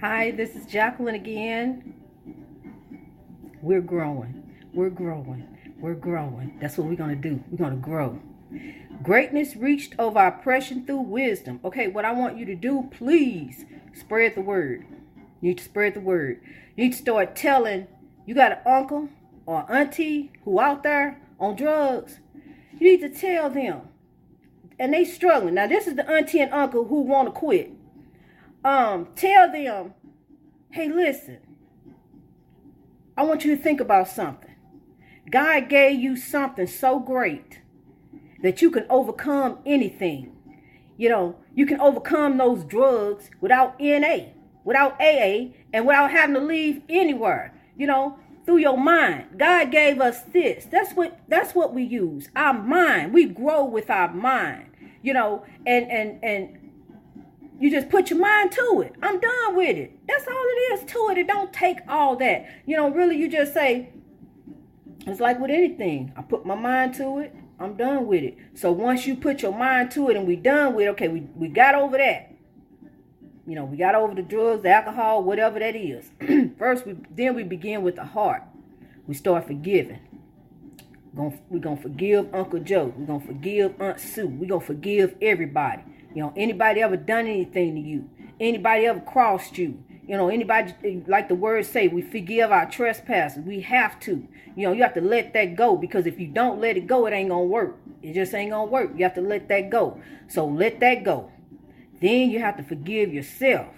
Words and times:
Hi, 0.00 0.30
this 0.30 0.56
is 0.56 0.64
Jacqueline 0.64 1.14
again. 1.14 1.92
We're 3.60 3.82
growing. 3.82 4.50
We're 4.72 4.88
growing. 4.88 5.46
We're 5.78 5.92
growing. 5.92 6.56
That's 6.58 6.78
what 6.78 6.86
we're 6.86 6.96
going 6.96 7.20
to 7.20 7.28
do. 7.28 7.44
We're 7.50 7.58
going 7.58 7.78
to 7.78 7.86
grow. 7.86 8.18
Greatness 9.02 9.56
reached 9.56 9.94
over 9.98 10.18
oppression 10.18 10.86
through 10.86 11.02
wisdom. 11.02 11.60
Okay, 11.66 11.88
what 11.88 12.06
I 12.06 12.12
want 12.12 12.38
you 12.38 12.46
to 12.46 12.54
do, 12.54 12.88
please 12.90 13.66
spread 13.92 14.36
the 14.36 14.40
word. 14.40 14.86
You 15.42 15.50
need 15.50 15.58
to 15.58 15.64
spread 15.64 15.92
the 15.92 16.00
word. 16.00 16.40
You 16.76 16.84
need 16.84 16.92
to 16.92 16.98
start 16.98 17.36
telling 17.36 17.86
you 18.24 18.34
got 18.34 18.52
an 18.52 18.58
uncle 18.64 19.10
or 19.44 19.70
auntie 19.70 20.32
who 20.46 20.60
out 20.60 20.82
there 20.82 21.20
on 21.38 21.56
drugs. 21.56 22.20
You 22.78 22.90
need 22.90 23.00
to 23.02 23.10
tell 23.10 23.50
them. 23.50 23.82
And 24.78 24.94
they 24.94 25.04
struggling. 25.04 25.56
Now 25.56 25.66
this 25.66 25.86
is 25.86 25.96
the 25.96 26.10
auntie 26.10 26.40
and 26.40 26.54
uncle 26.54 26.86
who 26.86 27.02
want 27.02 27.28
to 27.28 27.38
quit. 27.38 27.74
Um, 28.64 29.08
tell 29.16 29.50
them, 29.50 29.94
hey, 30.70 30.88
listen. 30.88 31.38
I 33.16 33.22
want 33.24 33.44
you 33.44 33.56
to 33.56 33.62
think 33.62 33.80
about 33.80 34.08
something. 34.08 34.54
God 35.30 35.68
gave 35.68 36.00
you 36.00 36.16
something 36.16 36.66
so 36.66 36.98
great 36.98 37.60
that 38.42 38.62
you 38.62 38.70
can 38.70 38.86
overcome 38.88 39.58
anything. 39.64 40.36
You 40.96 41.08
know, 41.08 41.36
you 41.54 41.66
can 41.66 41.80
overcome 41.80 42.38
those 42.38 42.64
drugs 42.64 43.30
without 43.40 43.80
NA, 43.80 44.30
without 44.64 45.00
AA, 45.00 45.52
and 45.72 45.86
without 45.86 46.10
having 46.10 46.34
to 46.34 46.40
leave 46.40 46.82
anywhere. 46.88 47.54
You 47.76 47.86
know, 47.86 48.18
through 48.44 48.58
your 48.58 48.76
mind. 48.76 49.38
God 49.38 49.70
gave 49.70 50.00
us 50.00 50.22
this. 50.22 50.64
That's 50.64 50.92
what 50.94 51.20
that's 51.28 51.54
what 51.54 51.74
we 51.74 51.84
use. 51.84 52.28
Our 52.34 52.54
mind. 52.54 53.14
We 53.14 53.26
grow 53.26 53.64
with 53.64 53.90
our 53.90 54.12
mind. 54.12 54.66
You 55.02 55.14
know, 55.14 55.44
and 55.66 55.90
and 55.90 56.22
and 56.24 56.58
you 57.60 57.70
just 57.70 57.90
put 57.90 58.08
your 58.08 58.18
mind 58.18 58.52
to 58.52 58.80
it. 58.80 58.94
I'm 59.02 59.20
done 59.20 59.54
with 59.54 59.76
it. 59.76 59.98
That's 60.08 60.26
all 60.26 60.32
it 60.34 60.72
is 60.72 60.92
to 60.92 61.08
it. 61.10 61.18
It 61.18 61.26
don't 61.26 61.52
take 61.52 61.78
all 61.86 62.16
that. 62.16 62.46
You 62.64 62.76
know, 62.76 62.90
really 62.90 63.18
you 63.18 63.28
just 63.28 63.52
say, 63.52 63.90
it's 65.06 65.20
like 65.20 65.38
with 65.38 65.50
anything. 65.50 66.12
I 66.16 66.22
put 66.22 66.46
my 66.46 66.54
mind 66.54 66.94
to 66.94 67.18
it. 67.18 67.34
I'm 67.58 67.76
done 67.76 68.06
with 68.06 68.22
it. 68.22 68.38
So 68.54 68.72
once 68.72 69.06
you 69.06 69.14
put 69.14 69.42
your 69.42 69.52
mind 69.52 69.90
to 69.92 70.08
it 70.08 70.16
and 70.16 70.26
we 70.26 70.36
done 70.36 70.74
with 70.74 70.86
it, 70.86 70.90
okay, 70.90 71.08
we, 71.08 71.20
we 71.36 71.48
got 71.48 71.74
over 71.74 71.98
that. 71.98 72.34
You 73.46 73.56
know, 73.56 73.66
we 73.66 73.76
got 73.76 73.94
over 73.94 74.14
the 74.14 74.22
drugs, 74.22 74.62
the 74.62 74.70
alcohol, 74.70 75.22
whatever 75.22 75.58
that 75.58 75.76
is. 75.76 76.10
First, 76.58 76.86
we 76.86 76.96
then 77.10 77.34
we 77.34 77.42
begin 77.42 77.82
with 77.82 77.96
the 77.96 78.04
heart. 78.04 78.42
We 79.06 79.14
start 79.14 79.46
forgiving. 79.46 80.00
We're 81.12 81.24
gonna, 81.24 81.42
we're 81.50 81.58
gonna 81.58 81.80
forgive 81.80 82.34
Uncle 82.34 82.60
Joe. 82.60 82.94
We're 82.96 83.06
gonna 83.06 83.26
forgive 83.26 83.74
Aunt 83.80 84.00
Sue. 84.00 84.28
We're 84.28 84.48
gonna 84.48 84.60
forgive 84.64 85.16
everybody. 85.20 85.82
You 86.14 86.22
know, 86.22 86.32
anybody 86.36 86.82
ever 86.82 86.96
done 86.96 87.26
anything 87.26 87.74
to 87.74 87.80
you? 87.80 88.08
Anybody 88.38 88.86
ever 88.86 89.00
crossed 89.00 89.58
you? 89.58 89.82
You 90.06 90.16
know, 90.16 90.28
anybody, 90.28 90.74
like 91.06 91.28
the 91.28 91.36
words 91.36 91.68
say, 91.68 91.86
we 91.86 92.02
forgive 92.02 92.50
our 92.50 92.68
trespasses. 92.68 93.44
We 93.44 93.60
have 93.60 94.00
to. 94.00 94.26
You 94.56 94.66
know, 94.66 94.72
you 94.72 94.82
have 94.82 94.94
to 94.94 95.00
let 95.00 95.32
that 95.34 95.54
go 95.54 95.76
because 95.76 96.06
if 96.06 96.18
you 96.18 96.26
don't 96.26 96.60
let 96.60 96.76
it 96.76 96.88
go, 96.88 97.06
it 97.06 97.12
ain't 97.12 97.30
to 97.30 97.38
work. 97.38 97.76
It 98.02 98.14
just 98.14 98.34
ain't 98.34 98.50
to 98.50 98.64
work. 98.64 98.90
You 98.96 99.04
have 99.04 99.14
to 99.14 99.20
let 99.20 99.48
that 99.48 99.70
go. 99.70 100.00
So 100.26 100.46
let 100.46 100.80
that 100.80 101.04
go. 101.04 101.30
Then 102.00 102.30
you 102.30 102.40
have 102.40 102.56
to 102.56 102.64
forgive 102.64 103.14
yourself. 103.14 103.68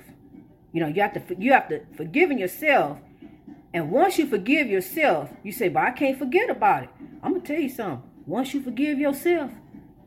You 0.73 0.81
know, 0.81 0.87
you 0.87 1.03
have 1.03 1.13
to 1.15 1.37
you 1.39 1.53
have 1.53 1.69
to 1.69 1.83
forgiving 1.97 2.39
yourself. 2.39 2.99
And 3.75 3.91
once 3.91 4.17
you 4.17 4.27
forgive 4.27 4.69
yourself, 4.69 5.31
you 5.43 5.53
say, 5.53 5.69
"But 5.69 5.83
I 5.83 5.91
can't 5.91 6.19
forget 6.19 6.49
about 6.49 6.85
it." 6.85 6.89
I'm 7.23 7.33
gonna 7.33 7.45
tell 7.45 7.61
you 7.61 7.69
something. 7.69 8.09
Once 8.27 8.55
you 8.55 8.63
forgive 8.63 8.99
yourself, 8.99 9.51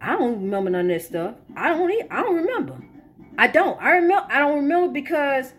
I 0.01 0.15
don't 0.17 0.41
remember 0.41 0.69
none 0.69 0.89
of 0.91 0.97
that 0.97 1.07
stuff. 1.07 1.35
I 1.55 1.69
don't. 1.69 1.91
I 2.11 2.21
don't 2.21 2.35
remember. 2.35 2.83
I 3.37 3.47
don't. 3.47 3.81
I 3.81 3.91
remember. 3.91 4.27
I 4.29 4.39
don't 4.39 4.55
remember 4.55 4.91
because 4.91 5.53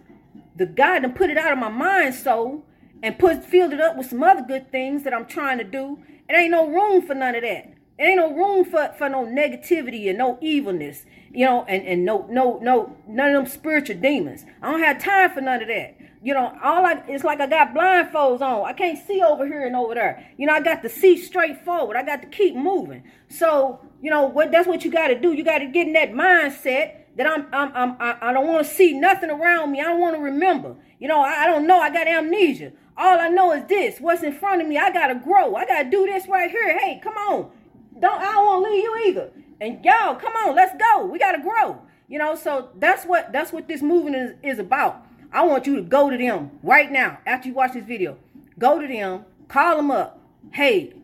the 0.54 0.66
God 0.66 1.00
done 1.00 1.12
put 1.12 1.30
it 1.30 1.36
out 1.36 1.52
of 1.52 1.58
my 1.58 1.68
mind 1.68 2.14
so 2.14 2.64
and 3.02 3.18
put 3.18 3.44
filled 3.44 3.72
it 3.72 3.80
up 3.80 3.96
with 3.96 4.08
some 4.08 4.22
other 4.22 4.42
good 4.42 4.70
things 4.70 5.04
that 5.04 5.14
I'm 5.14 5.26
trying 5.26 5.58
to 5.58 5.64
do. 5.64 5.98
It 6.28 6.34
ain't 6.34 6.50
no 6.50 6.68
room 6.68 7.06
for 7.06 7.14
none 7.14 7.34
of 7.34 7.42
that. 7.42 7.72
It 7.98 8.02
ain't 8.02 8.16
no 8.16 8.32
room 8.32 8.64
for, 8.64 8.94
for 8.98 9.08
no 9.08 9.24
negativity 9.24 10.08
and 10.08 10.18
no 10.18 10.38
evilness, 10.42 11.06
you 11.32 11.46
know, 11.46 11.64
and, 11.64 11.86
and 11.86 12.04
no 12.04 12.26
no 12.28 12.58
no 12.60 12.96
none 13.06 13.34
of 13.34 13.44
them 13.44 13.46
spiritual 13.46 13.96
demons. 13.96 14.44
I 14.62 14.70
don't 14.70 14.82
have 14.82 15.02
time 15.02 15.30
for 15.32 15.40
none 15.40 15.62
of 15.62 15.68
that. 15.68 15.96
You 16.22 16.34
know, 16.34 16.58
all 16.62 16.84
I 16.84 17.02
it's 17.08 17.24
like 17.24 17.40
I 17.40 17.46
got 17.46 17.72
blindfolds 17.72 18.40
on. 18.40 18.66
I 18.66 18.72
can't 18.72 18.98
see 19.06 19.22
over 19.22 19.46
here 19.46 19.64
and 19.66 19.76
over 19.76 19.94
there. 19.94 20.28
You 20.36 20.46
know, 20.46 20.54
I 20.54 20.60
got 20.60 20.82
to 20.82 20.88
see 20.88 21.16
straight 21.16 21.64
forward. 21.64 21.96
I 21.96 22.02
got 22.02 22.22
to 22.22 22.28
keep 22.28 22.54
moving. 22.54 23.04
So, 23.28 23.80
you 24.00 24.10
know, 24.10 24.26
what 24.26 24.52
that's 24.52 24.66
what 24.66 24.84
you 24.84 24.90
got 24.90 25.08
to 25.08 25.18
do. 25.18 25.32
You 25.32 25.44
got 25.44 25.58
to 25.58 25.66
get 25.66 25.86
in 25.86 25.92
that 25.94 26.12
mindset 26.12 27.06
that 27.16 27.26
I'm, 27.26 27.46
I'm, 27.52 27.72
I'm 27.74 28.18
I, 28.20 28.32
don't 28.32 28.46
want 28.46 28.66
to 28.66 28.72
see 28.72 28.92
nothing 28.98 29.30
around 29.30 29.72
me. 29.72 29.80
I 29.80 29.84
don't 29.84 30.00
want 30.00 30.16
to 30.16 30.22
remember. 30.22 30.76
You 30.98 31.08
know, 31.08 31.20
I, 31.20 31.46
don't 31.46 31.66
know. 31.66 31.80
I 31.80 31.90
got 31.90 32.06
amnesia. 32.06 32.72
All 32.96 33.18
I 33.18 33.28
know 33.28 33.52
is 33.52 33.64
this: 33.66 34.00
what's 34.00 34.22
in 34.22 34.32
front 34.32 34.62
of 34.62 34.68
me. 34.68 34.78
I 34.78 34.90
gotta 34.90 35.14
grow. 35.14 35.54
I 35.54 35.66
gotta 35.66 35.90
do 35.90 36.06
this 36.06 36.28
right 36.28 36.50
here. 36.50 36.78
Hey, 36.78 37.00
come 37.02 37.14
on. 37.14 37.50
Don't 37.98 38.20
I 38.20 38.32
don't 38.32 38.46
want 38.46 38.66
to 38.66 38.70
leave 38.70 38.84
you 38.84 39.04
either. 39.08 39.30
And 39.60 39.84
y'all, 39.84 40.14
come 40.16 40.34
on, 40.34 40.54
let's 40.54 40.74
go. 40.78 41.06
We 41.06 41.18
gotta 41.18 41.42
grow. 41.42 41.82
You 42.08 42.18
know, 42.18 42.36
so 42.36 42.70
that's 42.76 43.04
what 43.04 43.32
that's 43.32 43.52
what 43.52 43.68
this 43.68 43.82
movement 43.82 44.16
is, 44.16 44.54
is 44.54 44.58
about. 44.58 45.04
I 45.32 45.44
want 45.44 45.66
you 45.66 45.76
to 45.76 45.82
go 45.82 46.08
to 46.08 46.16
them 46.16 46.50
right 46.62 46.90
now 46.90 47.18
after 47.26 47.48
you 47.48 47.54
watch 47.54 47.72
this 47.72 47.84
video. 47.84 48.16
Go 48.58 48.80
to 48.80 48.86
them, 48.86 49.24
call 49.48 49.76
them 49.76 49.90
up. 49.90 50.20
Hey, 50.52 50.94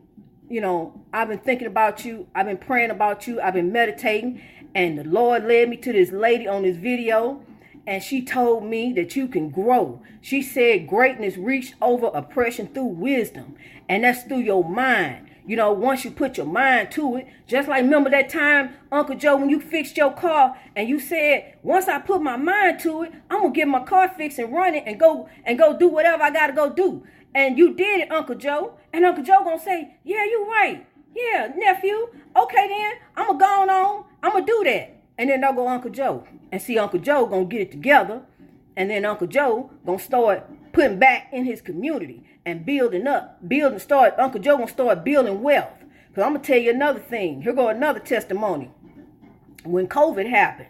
you 0.52 0.60
know, 0.60 1.00
I've 1.14 1.28
been 1.28 1.38
thinking 1.38 1.66
about 1.66 2.04
you. 2.04 2.26
I've 2.34 2.44
been 2.44 2.58
praying 2.58 2.90
about 2.90 3.26
you. 3.26 3.40
I've 3.40 3.54
been 3.54 3.72
meditating. 3.72 4.42
And 4.74 4.98
the 4.98 5.04
Lord 5.04 5.44
led 5.44 5.70
me 5.70 5.78
to 5.78 5.92
this 5.94 6.12
lady 6.12 6.46
on 6.46 6.62
this 6.62 6.76
video, 6.76 7.42
and 7.86 8.02
she 8.02 8.22
told 8.22 8.64
me 8.64 8.92
that 8.92 9.16
you 9.16 9.28
can 9.28 9.48
grow. 9.48 10.02
She 10.20 10.42
said 10.42 10.86
greatness 10.86 11.38
reached 11.38 11.74
over 11.80 12.10
oppression 12.12 12.68
through 12.68 12.84
wisdom, 12.84 13.56
and 13.88 14.04
that's 14.04 14.24
through 14.24 14.40
your 14.40 14.62
mind. 14.62 15.30
You 15.44 15.56
know, 15.56 15.72
once 15.72 16.04
you 16.04 16.12
put 16.12 16.36
your 16.36 16.46
mind 16.46 16.92
to 16.92 17.16
it, 17.16 17.26
just 17.48 17.68
like 17.68 17.82
remember 17.82 18.10
that 18.10 18.28
time, 18.28 18.74
Uncle 18.92 19.16
Joe, 19.16 19.36
when 19.36 19.50
you 19.50 19.60
fixed 19.60 19.96
your 19.96 20.12
car 20.12 20.56
and 20.76 20.88
you 20.88 21.00
said, 21.00 21.56
once 21.62 21.88
I 21.88 21.98
put 21.98 22.22
my 22.22 22.36
mind 22.36 22.78
to 22.80 23.02
it, 23.02 23.12
I'm 23.28 23.42
gonna 23.42 23.52
get 23.52 23.66
my 23.66 23.82
car 23.82 24.08
fixed 24.08 24.38
and 24.38 24.52
run 24.52 24.74
it 24.74 24.84
and 24.86 25.00
go 25.00 25.28
and 25.44 25.58
go 25.58 25.76
do 25.76 25.88
whatever 25.88 26.22
I 26.22 26.30
gotta 26.30 26.52
go 26.52 26.70
do. 26.70 27.04
And 27.34 27.58
you 27.58 27.74
did 27.74 28.02
it, 28.02 28.12
Uncle 28.12 28.36
Joe. 28.36 28.78
And 28.92 29.04
Uncle 29.04 29.24
Joe 29.24 29.42
gonna 29.42 29.58
say, 29.58 29.96
Yeah, 30.04 30.24
you 30.24 30.46
right. 30.48 30.86
Yeah, 31.14 31.52
nephew. 31.56 32.08
Okay 32.36 32.68
then, 32.68 32.92
I'm 33.16 33.38
gonna 33.38 33.66
go 33.66 33.72
on. 33.72 34.04
I'm 34.22 34.32
gonna 34.32 34.46
do 34.46 34.62
that. 34.64 34.96
And 35.18 35.28
then 35.28 35.40
they'll 35.40 35.54
go 35.54 35.66
Uncle 35.66 35.90
Joe. 35.90 36.24
And 36.52 36.62
see 36.62 36.78
Uncle 36.78 37.00
Joe 37.00 37.26
gonna 37.26 37.46
get 37.46 37.62
it 37.62 37.70
together. 37.72 38.22
And 38.76 38.90
then 38.90 39.04
Uncle 39.04 39.26
Joe 39.26 39.70
gonna 39.84 39.98
start 39.98 40.48
putting 40.72 40.98
back 40.98 41.28
in 41.32 41.44
his 41.44 41.60
community 41.60 42.24
and 42.44 42.66
building 42.66 43.06
up. 43.06 43.46
Building 43.46 43.78
start 43.78 44.14
Uncle 44.18 44.40
Joe 44.40 44.56
gonna 44.56 44.68
start 44.68 45.04
building 45.04 45.42
wealth. 45.42 45.78
Cause 46.14 46.24
I'm 46.24 46.34
gonna 46.34 46.44
tell 46.44 46.58
you 46.58 46.70
another 46.70 47.00
thing. 47.00 47.42
Here 47.42 47.52
go 47.52 47.68
another 47.68 48.00
testimony. 48.00 48.70
When 49.64 49.86
COVID 49.86 50.28
happened, 50.28 50.68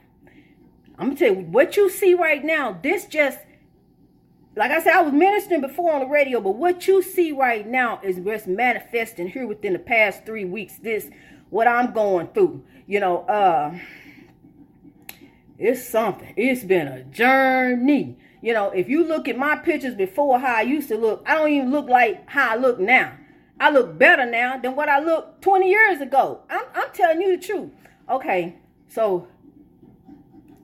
I'm 0.98 1.08
gonna 1.08 1.18
tell 1.18 1.34
you 1.34 1.40
what 1.40 1.76
you 1.76 1.90
see 1.90 2.14
right 2.14 2.44
now, 2.44 2.78
this 2.82 3.06
just 3.06 3.38
like 4.54 4.70
I 4.70 4.82
said, 4.82 4.92
I 4.92 5.00
was 5.00 5.12
ministering 5.12 5.62
before 5.62 5.94
on 5.94 6.00
the 6.00 6.06
radio, 6.06 6.40
but 6.40 6.56
what 6.56 6.86
you 6.86 7.02
see 7.02 7.32
right 7.32 7.66
now 7.66 8.00
is 8.02 8.16
just 8.16 8.46
manifesting 8.46 9.28
here 9.28 9.46
within 9.46 9.72
the 9.72 9.78
past 9.78 10.26
three 10.26 10.44
weeks. 10.44 10.76
This, 10.76 11.08
what 11.48 11.66
I'm 11.66 11.92
going 11.92 12.28
through, 12.28 12.62
you 12.86 13.00
know, 13.00 13.20
uh, 13.20 13.78
it's 15.58 15.88
something. 15.88 16.34
It's 16.36 16.64
been 16.64 16.86
a 16.86 17.04
journey. 17.04 18.18
You 18.42 18.52
know, 18.52 18.70
if 18.70 18.88
you 18.88 19.04
look 19.04 19.28
at 19.28 19.38
my 19.38 19.56
pictures 19.56 19.94
before 19.94 20.40
how 20.40 20.56
I 20.56 20.62
used 20.62 20.88
to 20.88 20.98
look, 20.98 21.22
I 21.26 21.34
don't 21.36 21.50
even 21.50 21.70
look 21.70 21.88
like 21.88 22.28
how 22.28 22.52
I 22.52 22.56
look 22.56 22.80
now. 22.80 23.16
I 23.60 23.70
look 23.70 23.96
better 23.96 24.26
now 24.26 24.58
than 24.58 24.74
what 24.74 24.88
I 24.88 24.98
looked 24.98 25.42
20 25.42 25.70
years 25.70 26.00
ago. 26.00 26.40
I'm, 26.50 26.64
I'm 26.74 26.92
telling 26.92 27.20
you 27.20 27.36
the 27.36 27.46
truth. 27.46 27.70
Okay, 28.10 28.56
so 28.88 29.28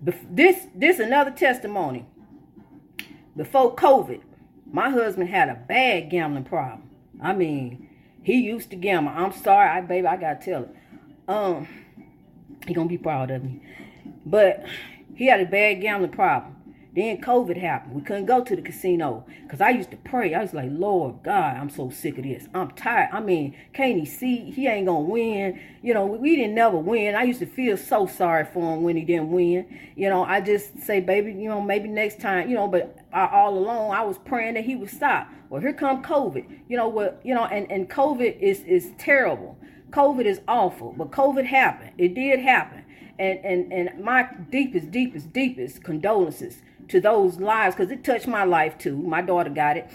this 0.02 0.66
this 0.74 0.98
another 0.98 1.30
testimony 1.30 2.06
before 3.36 3.76
COVID, 3.76 4.20
my 4.70 4.90
husband 4.90 5.30
had 5.30 5.48
a 5.48 5.54
bad 5.54 6.10
gambling 6.10 6.44
problem. 6.44 6.90
I 7.22 7.32
mean, 7.32 7.88
he 8.22 8.40
used 8.40 8.70
to 8.70 8.76
gamble. 8.76 9.12
I'm 9.14 9.32
sorry, 9.32 9.68
I 9.68 9.80
baby, 9.80 10.06
I 10.08 10.16
gotta 10.16 10.44
tell 10.44 10.64
it. 10.64 10.74
Um, 11.28 11.68
he 12.66 12.74
gonna 12.74 12.88
be 12.88 12.98
proud 12.98 13.30
of 13.30 13.44
me. 13.44 13.62
But 14.26 14.64
he 15.14 15.26
had 15.26 15.40
a 15.40 15.46
bad 15.46 15.80
gambling 15.80 16.10
problem. 16.10 16.56
Then 16.98 17.20
COVID 17.20 17.56
happened. 17.56 17.94
We 17.94 18.02
couldn't 18.02 18.26
go 18.26 18.42
to 18.42 18.56
the 18.56 18.60
casino 18.60 19.24
because 19.44 19.60
I 19.60 19.70
used 19.70 19.92
to 19.92 19.96
pray. 19.98 20.34
I 20.34 20.42
was 20.42 20.52
like, 20.52 20.68
Lord 20.72 21.22
God, 21.22 21.56
I'm 21.56 21.70
so 21.70 21.90
sick 21.90 22.18
of 22.18 22.24
this. 22.24 22.48
I'm 22.52 22.72
tired. 22.72 23.10
I 23.12 23.20
mean, 23.20 23.56
can't 23.72 24.00
he 24.00 24.04
see 24.04 24.50
he 24.50 24.66
ain't 24.66 24.86
gonna 24.86 25.02
win? 25.02 25.60
You 25.80 25.94
know, 25.94 26.06
we 26.06 26.34
didn't 26.34 26.56
never 26.56 26.76
win. 26.76 27.14
I 27.14 27.22
used 27.22 27.38
to 27.38 27.46
feel 27.46 27.76
so 27.76 28.08
sorry 28.08 28.46
for 28.46 28.74
him 28.74 28.82
when 28.82 28.96
he 28.96 29.04
didn't 29.04 29.30
win. 29.30 29.78
You 29.94 30.08
know, 30.08 30.24
I 30.24 30.40
just 30.40 30.76
say, 30.80 30.98
baby, 30.98 31.30
you 31.30 31.48
know, 31.48 31.60
maybe 31.60 31.88
next 31.88 32.20
time. 32.20 32.48
You 32.48 32.56
know, 32.56 32.66
but 32.66 32.98
I, 33.12 33.28
all 33.28 33.56
along 33.56 33.92
I 33.92 34.02
was 34.02 34.18
praying 34.18 34.54
that 34.54 34.64
he 34.64 34.74
would 34.74 34.90
stop. 34.90 35.28
Well, 35.50 35.60
here 35.60 35.72
come 35.72 36.02
COVID. 36.02 36.62
You 36.68 36.76
know 36.76 36.88
what? 36.88 37.20
You 37.22 37.32
know, 37.32 37.44
and 37.44 37.70
and 37.70 37.88
COVID 37.88 38.40
is 38.40 38.64
is 38.64 38.90
terrible. 38.98 39.56
COVID 39.90 40.24
is 40.24 40.40
awful, 40.48 40.96
but 40.98 41.12
COVID 41.12 41.44
happened. 41.46 41.92
It 41.96 42.16
did 42.16 42.40
happen. 42.40 42.84
And 43.20 43.38
and 43.44 43.72
and 43.72 44.04
my 44.04 44.28
deepest, 44.50 44.90
deepest, 44.90 45.32
deepest 45.32 45.84
condolences 45.84 46.60
to 46.88 47.00
those 47.00 47.38
lives 47.38 47.76
because 47.76 47.90
it 47.90 48.04
touched 48.04 48.26
my 48.26 48.44
life 48.44 48.78
too. 48.78 48.96
My 48.96 49.22
daughter 49.22 49.50
got 49.50 49.76
it, 49.76 49.90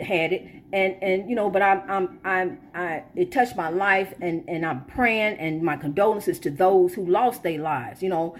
had 0.00 0.32
it, 0.32 0.62
and 0.72 1.02
and 1.02 1.28
you 1.28 1.36
know, 1.36 1.50
but 1.50 1.62
I'm 1.62 1.82
I'm 1.90 2.20
I'm 2.24 2.60
I 2.74 3.04
it 3.14 3.32
touched 3.32 3.56
my 3.56 3.68
life, 3.68 4.14
and 4.20 4.44
and 4.48 4.64
I'm 4.64 4.84
praying 4.84 5.38
and 5.38 5.62
my 5.62 5.76
condolences 5.76 6.38
to 6.40 6.50
those 6.50 6.94
who 6.94 7.06
lost 7.06 7.42
their 7.42 7.58
lives. 7.58 8.02
You 8.02 8.08
know, 8.08 8.36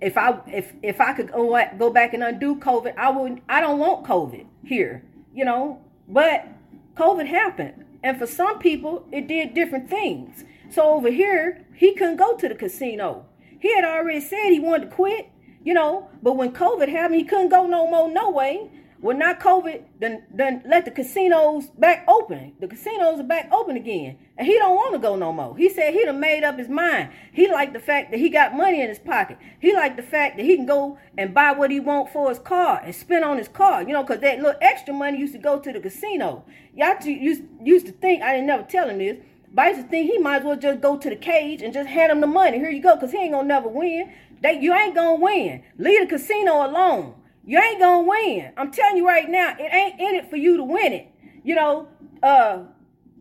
if 0.00 0.16
I 0.16 0.40
if 0.46 0.74
if 0.82 1.00
I 1.00 1.12
could 1.12 1.30
oh, 1.32 1.50
go 1.50 1.78
go 1.78 1.90
back 1.90 2.14
and 2.14 2.22
undo 2.22 2.56
COVID, 2.56 2.96
I 2.96 3.10
would. 3.10 3.40
I 3.48 3.60
don't 3.60 3.78
want 3.78 4.06
COVID 4.06 4.46
here. 4.64 5.04
You 5.32 5.44
know, 5.44 5.80
but 6.08 6.48
COVID 6.96 7.26
happened, 7.26 7.84
and 8.02 8.18
for 8.18 8.26
some 8.26 8.58
people, 8.58 9.06
it 9.12 9.28
did 9.28 9.54
different 9.54 9.88
things. 9.88 10.44
So 10.70 10.82
over 10.82 11.10
here, 11.10 11.64
he 11.74 11.94
couldn't 11.94 12.16
go 12.16 12.36
to 12.36 12.48
the 12.48 12.54
casino. 12.54 13.26
He 13.60 13.74
had 13.74 13.84
already 13.84 14.20
said 14.20 14.50
he 14.50 14.60
wanted 14.60 14.90
to 14.90 14.94
quit, 14.96 15.30
you 15.68 15.74
know, 15.74 16.08
but 16.22 16.32
when 16.32 16.50
COVID 16.54 16.88
happened, 16.88 17.20
he 17.20 17.24
couldn't 17.24 17.50
go 17.50 17.66
no 17.66 17.86
more, 17.86 18.10
no 18.10 18.30
way. 18.30 18.70
Well, 19.02 19.14
not 19.14 19.38
COVID, 19.38 19.82
then 20.00 20.24
then 20.32 20.62
let 20.66 20.86
the 20.86 20.90
casinos 20.90 21.66
back 21.66 22.06
open. 22.08 22.54
The 22.58 22.66
casinos 22.66 23.20
are 23.20 23.24
back 23.34 23.50
open 23.52 23.76
again. 23.76 24.16
And 24.38 24.46
he 24.46 24.54
don't 24.54 24.74
want 24.74 24.94
to 24.94 24.98
go 24.98 25.14
no 25.14 25.30
more. 25.30 25.54
He 25.58 25.68
said 25.68 25.92
he 25.92 26.06
done 26.06 26.20
made 26.20 26.42
up 26.42 26.58
his 26.58 26.70
mind. 26.70 27.10
He 27.32 27.52
liked 27.52 27.74
the 27.74 27.80
fact 27.80 28.10
that 28.12 28.18
he 28.18 28.30
got 28.30 28.56
money 28.56 28.80
in 28.80 28.88
his 28.88 28.98
pocket. 28.98 29.36
He 29.60 29.74
liked 29.74 29.98
the 29.98 30.02
fact 30.02 30.38
that 30.38 30.46
he 30.46 30.56
can 30.56 30.64
go 30.64 30.98
and 31.18 31.34
buy 31.34 31.52
what 31.52 31.70
he 31.70 31.80
want 31.80 32.10
for 32.14 32.30
his 32.30 32.38
car 32.38 32.80
and 32.82 32.94
spend 32.94 33.26
on 33.26 33.36
his 33.36 33.48
car. 33.48 33.82
You 33.82 33.92
know, 33.92 34.02
because 34.02 34.22
that 34.22 34.38
little 34.38 34.58
extra 34.62 34.94
money 34.94 35.18
used 35.18 35.34
to 35.34 35.38
go 35.38 35.60
to 35.60 35.70
the 35.70 35.80
casino. 35.80 36.46
Y'all 36.74 36.96
used, 37.04 37.42
used 37.62 37.84
to 37.84 37.92
think, 37.92 38.22
I 38.22 38.32
didn't 38.32 38.46
never 38.46 38.62
tell 38.62 38.88
him 38.88 38.98
this, 38.98 39.18
but 39.52 39.66
I 39.66 39.68
used 39.70 39.82
to 39.82 39.88
think 39.88 40.10
he 40.10 40.18
might 40.18 40.38
as 40.38 40.44
well 40.44 40.56
just 40.56 40.80
go 40.80 40.96
to 40.96 41.10
the 41.10 41.16
cage 41.16 41.62
and 41.62 41.74
just 41.74 41.88
hand 41.88 42.10
him 42.10 42.20
the 42.20 42.26
money. 42.26 42.58
Here 42.58 42.70
you 42.70 42.82
go, 42.82 42.94
because 42.94 43.12
he 43.12 43.18
ain't 43.18 43.32
going 43.32 43.44
to 43.44 43.48
never 43.48 43.68
win. 43.68 44.12
They, 44.42 44.60
you 44.60 44.74
ain't 44.74 44.94
to 44.94 45.14
win. 45.14 45.62
Leave 45.76 46.00
the 46.08 46.16
casino 46.16 46.66
alone. 46.66 47.14
You 47.44 47.58
ain't 47.58 47.80
gonna 47.80 48.06
win. 48.06 48.52
I'm 48.56 48.70
telling 48.70 48.98
you 48.98 49.06
right 49.06 49.28
now, 49.28 49.54
it 49.58 49.72
ain't 49.72 49.98
in 49.98 50.14
it 50.14 50.28
for 50.28 50.36
you 50.36 50.58
to 50.58 50.64
win 50.64 50.92
it. 50.92 51.10
You 51.42 51.54
know, 51.54 51.88
uh, 52.22 52.64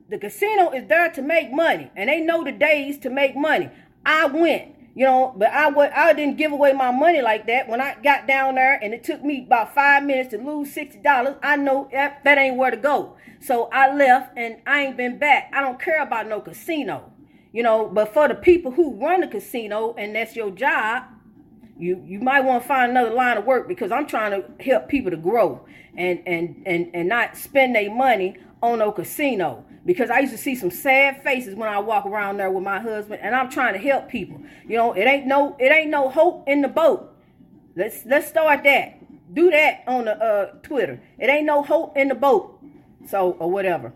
the 0.10 0.18
casino 0.18 0.72
is 0.72 0.88
there 0.88 1.10
to 1.12 1.22
make 1.22 1.52
money, 1.52 1.92
and 1.96 2.10
they 2.10 2.20
know 2.22 2.44
the 2.44 2.52
days 2.52 2.98
to 3.00 3.10
make 3.10 3.36
money. 3.36 3.70
I 4.06 4.26
went, 4.26 4.76
you 4.96 5.06
know, 5.06 5.34
but 5.38 5.50
I 5.52 5.68
I 5.96 6.14
didn't 6.14 6.38
give 6.38 6.52
away 6.52 6.74
my 6.74 6.92
money 6.92 7.22
like 7.22 7.48
that. 7.48 7.70
When 7.70 7.80
I 7.80 7.96
got 8.04 8.28
down 8.28 8.56
there, 8.56 8.80
and 8.82 8.94
it 8.94 9.04
took 9.04 9.24
me 9.24 9.46
about 9.46 9.74
five 9.74 10.04
minutes 10.04 10.32
to 10.32 10.38
lose 10.38 10.74
sixty 10.74 11.00
dollars, 11.00 11.36
I 11.42 11.56
know 11.56 11.88
that, 11.92 12.24
that 12.24 12.38
ain't 12.38 12.58
where 12.58 12.72
to 12.72 12.78
go. 12.78 13.16
So 13.40 13.70
I 13.72 13.94
left, 13.94 14.38
and 14.38 14.58
I 14.66 14.86
ain't 14.86 14.98
been 14.98 15.20
back. 15.20 15.52
I 15.54 15.62
don't 15.62 15.80
care 15.80 16.02
about 16.02 16.28
no 16.28 16.42
casino, 16.42 17.14
you 17.52 17.64
know. 17.64 17.88
But 17.88 18.14
for 18.14 18.28
the 18.28 18.36
people 18.36 18.72
who 18.72 18.96
run 18.96 19.22
the 19.22 19.28
casino, 19.28 19.94
and 19.98 20.16
that's 20.16 20.36
your 20.36 20.52
job, 20.52 21.04
you 21.78 22.04
you 22.06 22.20
might 22.20 22.42
want 22.42 22.64
to 22.64 22.68
find 22.68 22.92
another 22.92 23.12
line 23.12 23.38
of 23.38 23.46
work 23.46 23.68
because 23.68 23.92
I'm 23.92 24.08
trying 24.08 24.32
to 24.32 24.64
help 24.64 24.88
people 24.88 25.12
to 25.12 25.18
grow 25.18 25.66
and 25.96 26.22
and 26.26 26.64
and 26.66 26.90
and 26.94 27.10
not 27.10 27.38
spend 27.38 27.76
their 27.76 27.94
money 27.94 28.38
on 28.62 28.80
no 28.80 28.92
casino 28.92 29.66
because 29.86 30.10
I 30.10 30.20
used 30.20 30.34
to 30.34 30.38
see 30.38 30.56
some 30.56 30.72
sad 30.72 31.24
faces 31.24 31.56
when 31.56 31.70
I 31.70 31.80
walk 31.80 32.06
around 32.06 32.38
there 32.38 32.52
with 32.52 32.64
my 32.64 32.80
husband 32.80 33.22
and 33.22 33.36
I'm 33.36 33.50
trying 33.50 33.74
to 33.74 33.80
help 33.80 34.10
people. 34.10 34.42
You 34.68 34.78
know, 34.78 34.94
it 34.94 35.06
ain't 35.06 35.28
no 35.28 35.56
it 35.60 35.72
ain't 35.72 35.90
no 35.90 36.10
hope 36.10 36.48
in 36.48 36.62
the 36.62 36.68
boat. 36.68 37.16
Let's 37.76 38.06
let's 38.06 38.28
start 38.28 38.64
that. 38.64 38.96
Do 39.34 39.52
that 39.52 39.84
on 39.88 40.06
the 40.06 40.18
uh, 40.18 40.46
Twitter. 40.64 41.02
It 41.20 41.30
ain't 41.30 41.46
no 41.46 41.62
hope 41.62 41.98
in 41.98 42.08
the 42.08 42.16
boat. 42.16 42.60
So 43.08 43.32
or 43.40 43.50
whatever. 43.50 43.94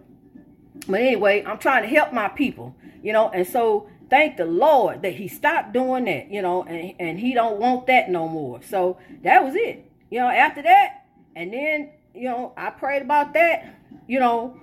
But 0.87 1.01
anyway, 1.01 1.43
I'm 1.45 1.57
trying 1.57 1.83
to 1.83 1.89
help 1.89 2.13
my 2.13 2.27
people, 2.29 2.75
you 3.03 3.13
know, 3.13 3.29
and 3.29 3.45
so 3.47 3.89
thank 4.09 4.37
the 4.37 4.45
Lord 4.45 5.01
that 5.01 5.15
he 5.15 5.27
stopped 5.27 5.73
doing 5.73 6.05
that, 6.05 6.31
you 6.31 6.41
know, 6.41 6.63
and, 6.63 6.93
and 6.99 7.19
he 7.19 7.33
don't 7.33 7.59
want 7.59 7.87
that 7.87 8.09
no 8.09 8.27
more. 8.27 8.61
So 8.61 8.97
that 9.23 9.43
was 9.43 9.55
it. 9.55 9.89
You 10.09 10.19
know, 10.19 10.29
after 10.29 10.61
that, 10.63 11.05
and 11.35 11.53
then, 11.53 11.91
you 12.13 12.25
know, 12.25 12.53
I 12.57 12.69
prayed 12.69 13.01
about 13.01 13.33
that, 13.33 13.75
you 14.07 14.19
know. 14.19 14.57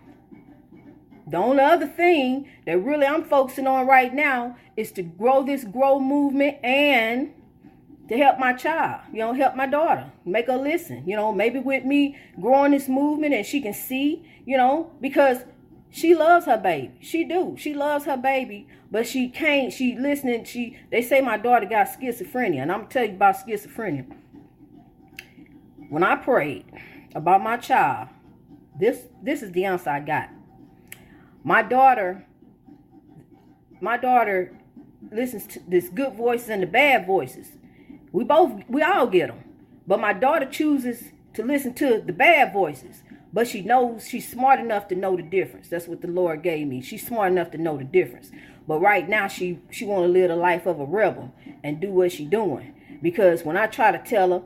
The 1.27 1.37
only 1.37 1.63
other 1.63 1.87
thing 1.87 2.49
that 2.65 2.79
really 2.79 3.07
I'm 3.07 3.25
focusing 3.25 3.67
on 3.67 3.87
right 3.87 4.13
now 4.15 4.57
is 4.77 4.93
to 4.93 5.03
grow 5.03 5.43
this 5.43 5.63
grow 5.65 6.01
movement 6.01 6.57
and 6.65 7.35
to 8.09 8.17
help 8.17 8.39
my 8.39 8.55
child, 8.55 9.03
you 9.13 9.19
know, 9.19 9.35
help 9.35 9.55
my 9.55 9.67
daughter, 9.67 10.11
make 10.25 10.47
her 10.47 10.57
listen, 10.57 11.07
you 11.07 11.15
know, 11.15 11.31
maybe 11.33 11.59
with 11.59 11.85
me 11.85 12.17
growing 12.41 12.73
this 12.73 12.89
movement 12.89 13.35
and 13.35 13.45
she 13.45 13.61
can 13.61 13.75
see, 13.75 14.27
you 14.47 14.57
know, 14.57 14.91
because 15.01 15.39
she 15.91 16.15
loves 16.15 16.47
her 16.47 16.59
baby. 16.59 16.93
She 17.01 17.25
do. 17.25 17.57
She 17.59 17.75
loves 17.75 18.05
her 18.05 18.17
baby, 18.17 18.67
but 18.91 19.07
she 19.07 19.29
can't. 19.29 19.73
She 19.73 19.97
listening. 19.97 20.45
She 20.45 20.79
they 20.91 21.03
say 21.03 21.21
my 21.21 21.39
daughter 21.39 21.67
got 21.67 21.89
schizophrenia, 21.89 22.63
and 22.63 22.71
I'm 22.71 22.81
gonna 22.81 22.91
tell 22.91 23.05
you 23.05 23.13
about 23.13 23.37
schizophrenia. 23.37 24.07
When 25.89 26.03
I 26.03 26.17
prayed 26.17 26.67
about 27.15 27.43
my 27.43 27.57
child, 27.57 28.09
this 28.79 29.05
this 29.23 29.43
is 29.43 29.53
the 29.53 29.65
answer 29.65 29.91
I 29.91 30.01
got. 30.01 30.29
My 31.43 31.63
daughter, 31.63 32.27
my 33.81 33.97
daughter 33.97 34.55
listens 35.11 35.47
to 35.47 35.61
this 35.67 35.89
good 35.89 36.15
voices 36.15 36.51
and 36.51 36.63
the 36.63 36.67
bad 36.67 37.07
voices. 37.07 37.53
We 38.13 38.25
both 38.25 38.53
we 38.69 38.83
all 38.83 39.07
get 39.07 39.29
them, 39.29 39.43
but 39.87 40.01
my 40.01 40.13
daughter 40.13 40.47
chooses 40.47 41.13
to 41.33 41.43
listen 41.43 41.73
to 41.75 42.03
the 42.05 42.13
bad 42.13 42.53
voices 42.53 43.03
but 43.39 43.47
she 43.47 43.63
knows 43.63 44.09
she's 44.09 44.29
smart 44.29 44.59
enough 44.59 44.89
to 44.89 44.97
know 44.97 45.15
the 45.17 45.23
difference. 45.23 45.69
That's 45.69 45.87
what 45.87 46.01
the 46.01 46.09
Lord 46.09 46.43
gave 46.43 46.67
me. 46.67 46.83
She's 46.83 47.07
smart 47.07 47.31
enough 47.31 47.53
to 47.53 47.59
know 47.59 47.77
the 47.77 47.85
difference. 47.85 48.33
But 48.67 48.81
right 48.81 49.09
now 49.09 49.29
she 49.29 49.61
she 49.71 49.85
want 49.85 50.07
to 50.07 50.09
live 50.09 50.31
the 50.31 50.35
life 50.35 50.67
of 50.67 50.81
a 50.81 50.85
rebel 50.85 51.33
and 51.63 51.79
do 51.79 51.93
what 51.93 52.11
she 52.11 52.25
doing. 52.25 52.75
Because 53.01 53.45
when 53.45 53.57
I 53.57 53.69
try 53.69 53.93
to 53.93 53.99
tell 53.99 54.33
her, 54.33 54.43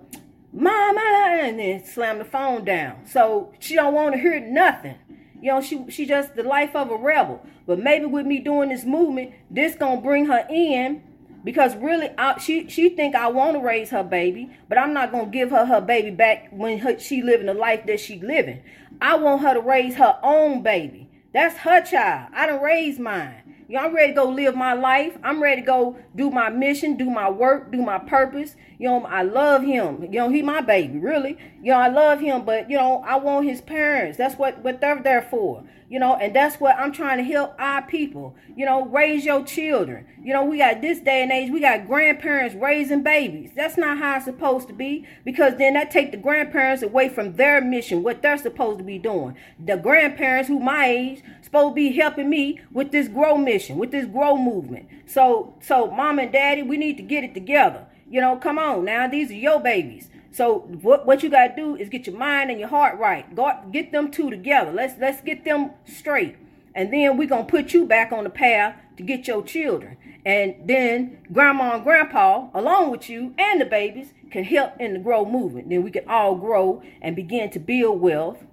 Mama, 0.53 1.01
and 1.41 1.59
then 1.59 1.83
slam 1.83 2.19
the 2.19 2.27
phone 2.27 2.67
down. 2.67 3.07
So 3.07 3.55
she 3.61 3.77
don't 3.77 3.95
want 3.95 4.15
to 4.15 4.21
hear 4.21 4.39
nothing. 4.41 4.97
You 5.41 5.53
know, 5.53 5.63
she 5.63 5.87
she 5.89 6.05
just 6.05 6.35
the 6.35 6.43
life 6.43 6.77
of 6.77 6.91
a 6.91 6.97
rebel. 6.97 7.47
But 7.67 7.79
maybe 7.79 8.05
with 8.05 8.27
me 8.27 8.41
doing 8.41 8.69
this 8.69 8.85
movement, 8.85 9.33
this 9.51 9.75
gonna 9.75 10.03
bring 10.03 10.27
her 10.27 10.47
in 10.51 11.03
because 11.45 11.75
really 11.77 12.11
I, 12.17 12.39
she 12.39 12.69
she 12.69 12.91
think 12.91 13.15
I 13.15 13.29
want 13.29 13.57
to 13.57 13.61
raise 13.61 13.91
her 13.91 14.05
baby, 14.05 14.51
but 14.69 14.79
I'm 14.79 14.93
not 14.93 15.13
gonna 15.13 15.27
give 15.27 15.51
her 15.51 15.67
her 15.67 15.81
baby 15.81 16.11
back 16.11 16.49
when 16.51 16.79
her, 16.81 16.99
she 16.99 17.23
living 17.23 17.47
the 17.47 17.55
life 17.55 17.87
that 17.87 18.01
she 18.01 18.21
living. 18.21 18.63
I 19.03 19.17
want 19.17 19.43
her 19.43 19.55
to 19.55 19.61
raise 19.61 19.97
her 19.97 20.17
own 20.23 20.63
baby. 20.63 21.11
That's 21.35 21.59
her 21.59 21.83
child. 21.83 22.31
I 22.33 22.47
don't 22.47 22.63
raise 22.63 23.01
mine. 23.01 23.65
You 23.69 23.77
know, 23.77 23.85
I'm 23.85 23.95
ready 23.97 24.13
to 24.13 24.17
go 24.17 24.29
live 24.29 24.55
my 24.55 24.75
life. 24.75 25.19
I'm 25.25 25.43
ready 25.43 25.61
to 25.63 25.67
go 25.67 25.97
do 26.15 26.31
my 26.31 26.51
mission, 26.51 26.97
do 26.97 27.11
my 27.11 27.29
work, 27.29 27.73
do 27.73 27.83
my 27.83 27.99
purpose. 27.99 28.55
You 28.79 28.89
know, 28.89 29.05
I 29.05 29.23
love 29.23 29.65
him. 29.65 30.05
You 30.05 30.21
know, 30.21 30.29
he 30.29 30.43
my 30.43 30.61
baby, 30.61 30.99
really. 30.99 31.37
You 31.61 31.73
know, 31.73 31.79
I 31.79 31.89
love 31.89 32.21
him, 32.21 32.45
but 32.45 32.71
you 32.71 32.77
know, 32.77 33.03
I 33.05 33.17
want 33.17 33.49
his 33.49 33.61
parents. 33.61 34.19
That's 34.19 34.37
what 34.37 34.59
what 34.63 34.81
they're 34.81 35.03
there 35.03 35.23
for 35.23 35.65
you 35.93 35.99
know, 35.99 36.17
and 36.17 36.35
that's 36.35 36.57
what 36.57 36.79
I'm 36.79 36.91
trying 36.91 37.19
to 37.19 37.23
help 37.23 37.55
our 37.59 37.83
people, 37.83 38.35
you 38.57 38.65
know, 38.65 38.87
raise 38.87 39.27
your 39.27 39.45
children. 39.45 40.07
You 40.23 40.33
know, 40.33 40.43
we 40.43 40.57
got 40.57 40.81
this 40.81 41.01
day 41.01 41.23
and 41.23 41.31
age, 41.31 41.51
we 41.51 41.61
got 41.61 41.87
grandparents 41.87 42.55
raising 42.55 43.03
babies. 43.03 43.51
That's 43.55 43.77
not 43.77 43.99
how 43.99 44.17
it's 44.17 44.25
supposed 44.25 44.69
to 44.69 44.73
be 44.73 45.07
because 45.23 45.59
then 45.59 45.75
that 45.75 45.91
take 45.91 46.11
the 46.11 46.17
grandparents 46.17 46.83
away 46.83 47.11
from 47.11 47.35
their 47.35 47.61
mission, 47.61 48.03
what 48.03 48.23
they're 48.23 48.39
supposed 48.39 48.79
to 48.79 48.85
be 48.85 48.99
doing. 48.99 49.37
The 49.63 49.77
grandparents 49.77 50.49
who 50.49 50.61
my 50.61 50.87
age 50.87 51.23
supposed 51.43 51.73
to 51.73 51.75
be 51.75 51.93
helping 51.93 52.31
me 52.31 52.59
with 52.73 52.91
this 52.91 53.09
grow 53.09 53.37
mission, 53.37 53.77
with 53.77 53.91
this 53.91 54.07
grow 54.07 54.39
movement. 54.39 54.89
So, 55.05 55.53
so 55.61 55.91
mom 55.91 56.19
and 56.19 56.33
daddy, 56.33 56.63
we 56.63 56.79
need 56.79 56.97
to 56.97 57.03
get 57.03 57.23
it 57.23 57.35
together. 57.35 57.85
You 58.09 58.23
know, 58.23 58.37
come 58.37 58.59
on 58.59 58.87
now, 58.87 59.09
these 59.09 59.31
are 59.31 59.35
your 59.35 59.61
babies. 59.61 60.09
So 60.33 60.61
what, 60.81 61.07
what 61.07 61.23
you 61.23 61.29
gotta 61.29 61.55
do 61.55 61.77
is 61.77 61.89
get 61.89 62.07
your 62.07 62.17
mind 62.17 62.51
and 62.51 62.59
your 62.59 62.69
heart 62.69 62.99
right. 62.99 63.33
Go 63.35 63.51
get 63.71 63.93
them 63.93 64.11
two 64.11 64.31
together. 64.31 64.73
Let's 64.73 64.99
let's 64.99 65.21
get 65.21 65.45
them 65.45 65.73
straight. 65.85 66.37
And 66.75 66.93
then 66.93 67.19
we're 67.19 67.29
gonna 67.29 67.45
put 67.45 67.75
you 67.75 67.87
back 67.87 68.13
on 68.13 68.25
the 68.25 68.31
path 68.31 68.77
to 68.97 69.03
get 69.03 69.29
your 69.29 69.43
children. 69.43 69.99
And 70.25 70.55
then 70.65 71.19
grandma 71.33 71.75
and 71.75 71.85
grandpa, 71.85 72.49
along 72.55 72.91
with 72.91 73.11
you 73.11 73.35
and 73.37 73.61
the 73.61 73.67
babies, 73.67 74.15
can 74.31 74.45
help 74.45 74.81
in 74.81 74.95
the 74.95 74.99
grow 74.99 75.27
movement. 75.27 75.69
Then 75.69 75.83
we 75.83 75.91
can 75.91 76.09
all 76.09 76.37
grow 76.37 76.83
and 77.03 77.15
begin 77.15 77.51
to 77.51 77.59
build 77.59 78.01
wealth 78.01 78.45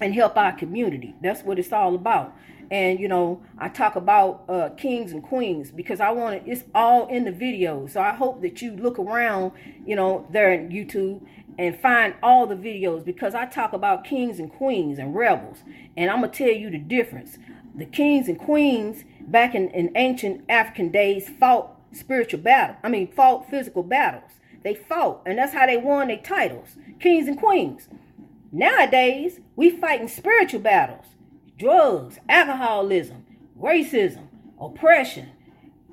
and 0.00 0.14
help 0.14 0.36
our 0.36 0.52
community. 0.52 1.14
That's 1.20 1.42
what 1.42 1.58
it's 1.58 1.72
all 1.72 1.94
about 1.94 2.34
and 2.70 3.00
you 3.00 3.08
know 3.08 3.42
i 3.58 3.68
talk 3.68 3.96
about 3.96 4.44
uh, 4.48 4.68
kings 4.70 5.12
and 5.12 5.22
queens 5.22 5.70
because 5.70 6.00
i 6.00 6.10
want 6.10 6.34
it 6.34 6.42
it's 6.46 6.64
all 6.74 7.06
in 7.08 7.24
the 7.24 7.32
video. 7.32 7.86
So 7.86 8.00
i 8.00 8.12
hope 8.12 8.42
that 8.42 8.60
you 8.62 8.72
look 8.72 8.98
around 8.98 9.52
you 9.86 9.96
know 9.96 10.26
there 10.30 10.52
in 10.52 10.68
youtube 10.68 11.24
and 11.58 11.78
find 11.80 12.14
all 12.22 12.46
the 12.46 12.54
videos 12.54 13.04
because 13.04 13.34
i 13.34 13.46
talk 13.46 13.72
about 13.72 14.04
kings 14.04 14.38
and 14.38 14.52
queens 14.52 14.98
and 14.98 15.14
rebels. 15.14 15.58
And 15.96 16.10
i'm 16.10 16.20
gonna 16.20 16.32
tell 16.32 16.48
you 16.48 16.70
the 16.70 16.78
difference. 16.78 17.38
The 17.74 17.86
kings 17.86 18.28
and 18.28 18.38
queens 18.38 19.04
back 19.20 19.54
in, 19.54 19.68
in 19.70 19.96
ancient 19.96 20.44
african 20.48 20.90
days 20.90 21.28
fought 21.28 21.74
spiritual 21.92 22.40
battle 22.40 22.76
i 22.82 22.88
mean 22.88 23.10
fought 23.10 23.48
physical 23.48 23.82
battles. 23.82 24.32
They 24.62 24.74
fought 24.74 25.22
and 25.24 25.38
that's 25.38 25.54
how 25.54 25.66
they 25.66 25.76
won 25.76 26.08
their 26.08 26.18
titles 26.18 26.76
kings 27.00 27.28
and 27.28 27.38
queens. 27.38 27.88
Nowadays 28.52 29.40
we 29.56 29.70
fighting 29.70 30.08
spiritual 30.08 30.60
battles 30.60 31.06
drugs, 31.58 32.18
alcoholism, 32.28 33.24
racism, 33.60 34.28
oppression, 34.60 35.28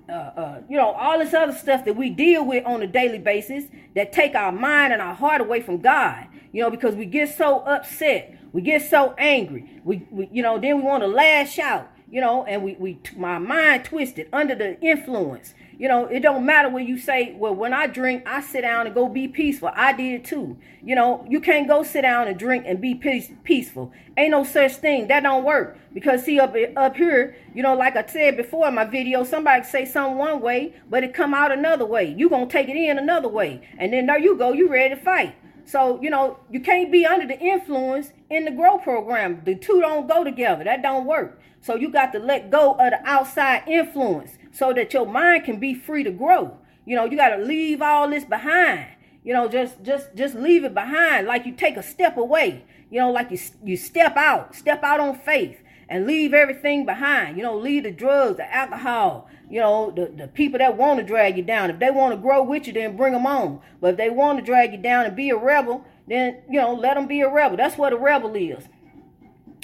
uh, 0.08 0.12
uh, 0.12 0.62
you 0.70 0.78
know, 0.78 0.92
all 0.92 1.18
this 1.18 1.34
other 1.34 1.52
stuff 1.52 1.84
that 1.86 1.96
we 1.96 2.10
deal 2.10 2.46
with 2.46 2.64
on 2.66 2.82
a 2.84 2.88
daily 2.88 3.18
basis 3.18 3.66
that 3.96 4.14
take 4.14 4.36
our 4.36 4.52
mind 4.52 4.94
and 4.94 5.02
our 5.02 5.16
heart 5.16 5.42
away 5.42 5.62
from 5.62 5.80
God. 5.80 6.28
You 6.52 6.62
know, 6.62 6.70
because 6.70 6.96
we 6.96 7.06
get 7.06 7.36
so 7.36 7.60
upset, 7.62 8.38
we 8.54 8.62
get 8.62 8.84
so 8.84 9.14
angry, 9.18 9.82
we, 9.84 10.06
we 10.12 10.30
you 10.32 10.44
know, 10.44 10.60
then 10.60 10.78
we 10.78 10.84
want 10.84 11.04
to 11.04 11.08
lash 11.08 11.60
out, 11.60 11.90
you 12.10 12.22
know, 12.22 12.46
and 12.46 12.64
we, 12.64 12.76
we 12.76 13.00
my 13.18 13.40
mind 13.40 13.86
twisted 13.86 14.30
under 14.32 14.56
the 14.56 14.80
influence. 14.80 15.54
You 15.78 15.88
know, 15.88 16.06
it 16.06 16.22
don't 16.22 16.46
matter 16.46 16.70
when 16.70 16.88
you 16.88 16.98
say, 16.98 17.36
well, 17.38 17.54
when 17.54 17.74
I 17.74 17.88
drink, 17.88 18.24
I 18.26 18.42
sit 18.42 18.62
down 18.62 18.86
and 18.86 18.96
go 18.96 19.10
be 19.10 19.28
peaceful. 19.28 19.72
I 19.74 19.94
did 19.94 20.24
too. 20.24 20.58
You 20.84 20.96
know, 20.96 21.26
you 21.30 21.42
can't 21.42 21.68
go 21.68 21.84
sit 21.84 22.02
down 22.02 22.28
and 22.28 22.40
drink 22.40 22.64
and 22.68 22.80
be 22.80 22.96
peace, 22.96 23.32
peaceful. 23.44 23.92
Ain't 24.18 24.32
no 24.32 24.44
such 24.44 24.76
thing. 24.76 25.08
That 25.08 25.24
don't 25.24 25.44
work. 25.44 25.78
Because 25.94 26.24
see 26.24 26.40
up 26.40 26.56
up 26.78 26.96
here, 26.96 27.36
you 27.54 27.64
know, 27.64 27.76
like 27.76 27.96
I 27.96 28.06
said 28.06 28.38
before 28.38 28.68
in 28.68 28.76
my 28.76 28.86
video, 28.86 29.24
somebody 29.24 29.64
say 29.64 29.86
something 29.86 30.18
one 30.18 30.42
way, 30.42 30.76
but 30.90 31.04
it 31.04 31.14
come 31.14 31.34
out 31.34 31.52
another 31.52 31.86
way. 31.86 32.06
You 32.06 32.30
gonna 32.30 32.48
take 32.48 32.70
it 32.70 32.78
in 32.78 32.98
another 32.98 33.30
way. 33.30 33.62
And 33.78 33.92
then 33.92 34.06
there 34.06 34.20
you 34.20 34.38
go, 34.38 34.54
you 34.54 34.70
ready 34.70 34.96
to 34.96 35.02
fight. 35.02 35.36
So, 35.66 36.00
you 36.02 36.12
know, 36.12 36.38
you 36.52 36.60
can't 36.60 36.92
be 36.92 37.06
under 37.06 37.26
the 37.26 37.40
influence 37.40 38.12
in 38.30 38.46
the 38.46 38.52
grow 38.52 38.78
program. 38.78 39.42
The 39.46 39.56
two 39.56 39.82
don't 39.82 40.08
go 40.08 40.24
together. 40.24 40.64
That 40.64 40.84
don't 40.84 41.06
work. 41.06 41.40
So 41.66 41.76
you 41.76 41.90
got 41.90 42.14
to 42.14 42.20
let 42.20 42.52
go 42.52 42.74
of 42.74 42.92
the 42.92 43.00
outside 43.06 43.64
influence 43.68 44.38
so 44.52 44.72
that 44.74 44.94
your 44.94 45.08
mind 45.08 45.46
can 45.46 45.60
be 45.60 45.74
free 45.74 46.04
to 46.04 46.12
grow. 46.12 46.56
You 46.86 46.96
know, 46.96 47.06
you 47.06 47.18
got 47.18 47.30
to 47.30 47.44
leave 47.44 47.82
all 47.82 48.08
this 48.08 48.24
behind. 48.24 48.86
You 49.24 49.34
know, 49.34 49.50
just 49.50 49.82
just 49.82 50.14
just 50.14 50.36
leave 50.36 50.64
it 50.64 50.76
behind 50.76 51.26
like 51.26 51.44
you 51.44 51.54
take 51.54 51.76
a 51.76 51.82
step 51.82 52.18
away. 52.18 52.64
You 52.92 53.00
know, 53.00 53.10
like 53.10 53.32
you 53.32 53.40
you 53.64 53.78
step 53.78 54.16
out, 54.16 54.54
step 54.54 54.84
out 54.84 55.00
on 55.00 55.18
faith 55.18 55.58
and 55.90 56.06
leave 56.06 56.36
everything 56.36 56.86
behind. 56.86 57.36
You 57.36 57.42
know, 57.42 57.58
leave 57.58 57.82
the 57.82 57.92
drugs, 57.92 58.38
the 58.38 58.56
alcohol, 58.56 59.28
you 59.50 59.60
know, 59.60 59.90
the, 59.90 60.14
the 60.16 60.28
people 60.28 60.60
that 60.60 60.78
want 60.78 61.00
to 61.00 61.04
drag 61.04 61.36
you 61.36 61.44
down. 61.44 61.72
If 61.72 61.80
they 61.80 61.90
want 61.90 62.14
to 62.14 62.22
grow 62.22 62.44
with 62.44 62.68
you, 62.68 62.74
then 62.74 62.96
bring 62.96 63.14
them 63.14 63.26
on. 63.26 63.60
But 63.82 63.94
if 63.94 63.98
they 63.98 64.12
want 64.12 64.38
to 64.38 64.46
drag 64.46 64.72
you 64.72 64.78
down 64.78 65.06
and 65.06 65.16
be 65.16 65.32
a 65.32 65.36
rebel, 65.36 65.84
then, 66.08 66.44
you 66.48 66.62
know, 66.62 66.76
let 66.76 66.94
them 66.94 67.08
be 67.08 67.22
a 67.22 67.28
rebel. 67.28 67.58
That's 67.58 67.76
what 67.76 67.92
a 67.92 67.98
rebel 67.98 68.36
is. 68.36 68.66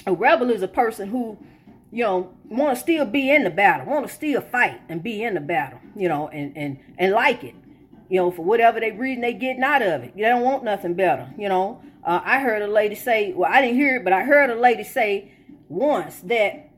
A 0.04 0.12
rebel 0.12 0.50
is 0.50 0.62
a 0.62 0.68
person 0.68 1.08
who 1.08 1.38
you 1.92 2.02
know, 2.02 2.32
want 2.48 2.74
to 2.74 2.80
still 2.80 3.04
be 3.04 3.30
in 3.30 3.44
the 3.44 3.50
battle, 3.50 3.86
want 3.86 4.06
to 4.06 4.12
still 4.12 4.40
fight 4.40 4.80
and 4.88 5.02
be 5.02 5.22
in 5.22 5.34
the 5.34 5.40
battle, 5.40 5.78
you 5.94 6.08
know, 6.08 6.28
and 6.28 6.56
and 6.56 6.78
and 6.98 7.12
like 7.12 7.44
it, 7.44 7.54
you 8.08 8.18
know, 8.18 8.30
for 8.30 8.42
whatever 8.42 8.80
they 8.80 8.92
reason 8.92 9.20
they 9.20 9.34
getting 9.34 9.62
out 9.62 9.82
of 9.82 10.02
it. 10.02 10.16
They 10.16 10.22
don't 10.22 10.42
want 10.42 10.64
nothing 10.64 10.94
better, 10.94 11.32
you 11.36 11.50
know. 11.50 11.82
Uh, 12.02 12.20
I 12.24 12.40
heard 12.40 12.62
a 12.62 12.66
lady 12.66 12.94
say, 12.94 13.32
well, 13.34 13.50
I 13.52 13.60
didn't 13.60 13.76
hear 13.76 13.96
it, 13.96 14.04
but 14.04 14.12
I 14.12 14.24
heard 14.24 14.50
a 14.50 14.56
lady 14.56 14.84
say 14.84 15.32
once 15.68 16.20
that 16.20 16.70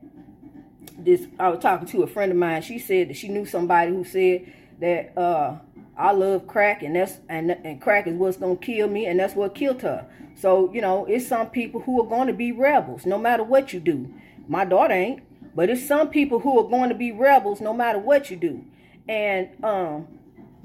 this. 0.97 1.25
I 1.39 1.47
was 1.47 1.59
talking 1.59 1.87
to 1.87 2.03
a 2.03 2.07
friend 2.07 2.31
of 2.31 2.37
mine. 2.37 2.61
She 2.61 2.77
said 2.77 3.09
that 3.09 3.15
she 3.15 3.29
knew 3.29 3.45
somebody 3.45 3.91
who 3.91 4.03
said 4.03 4.51
that 4.81 5.17
uh, 5.17 5.55
I 5.97 6.11
love 6.11 6.45
crack, 6.45 6.83
and 6.83 6.93
that's 6.93 7.19
and 7.29 7.51
and 7.51 7.81
crack 7.81 8.05
is 8.05 8.15
what's 8.15 8.35
gonna 8.35 8.57
kill 8.57 8.89
me, 8.89 9.05
and 9.05 9.17
that's 9.17 9.33
what 9.33 9.55
killed 9.55 9.81
her. 9.81 10.05
So 10.35 10.73
you 10.73 10.81
know, 10.81 11.05
it's 11.05 11.25
some 11.25 11.49
people 11.49 11.81
who 11.81 12.01
are 12.03 12.07
going 12.07 12.27
to 12.27 12.33
be 12.33 12.51
rebels, 12.51 13.05
no 13.05 13.17
matter 13.17 13.45
what 13.45 13.71
you 13.71 13.79
do. 13.79 14.13
My 14.47 14.65
daughter 14.65 14.93
ain't. 14.93 15.23
But 15.55 15.69
it's 15.69 15.87
some 15.87 16.09
people 16.09 16.39
who 16.39 16.59
are 16.59 16.69
going 16.69 16.89
to 16.89 16.95
be 16.95 17.11
rebels 17.11 17.61
no 17.61 17.73
matter 17.73 17.97
what 17.97 18.29
you 18.29 18.35
do. 18.35 18.65
And 19.07 19.49
um, 19.63 20.07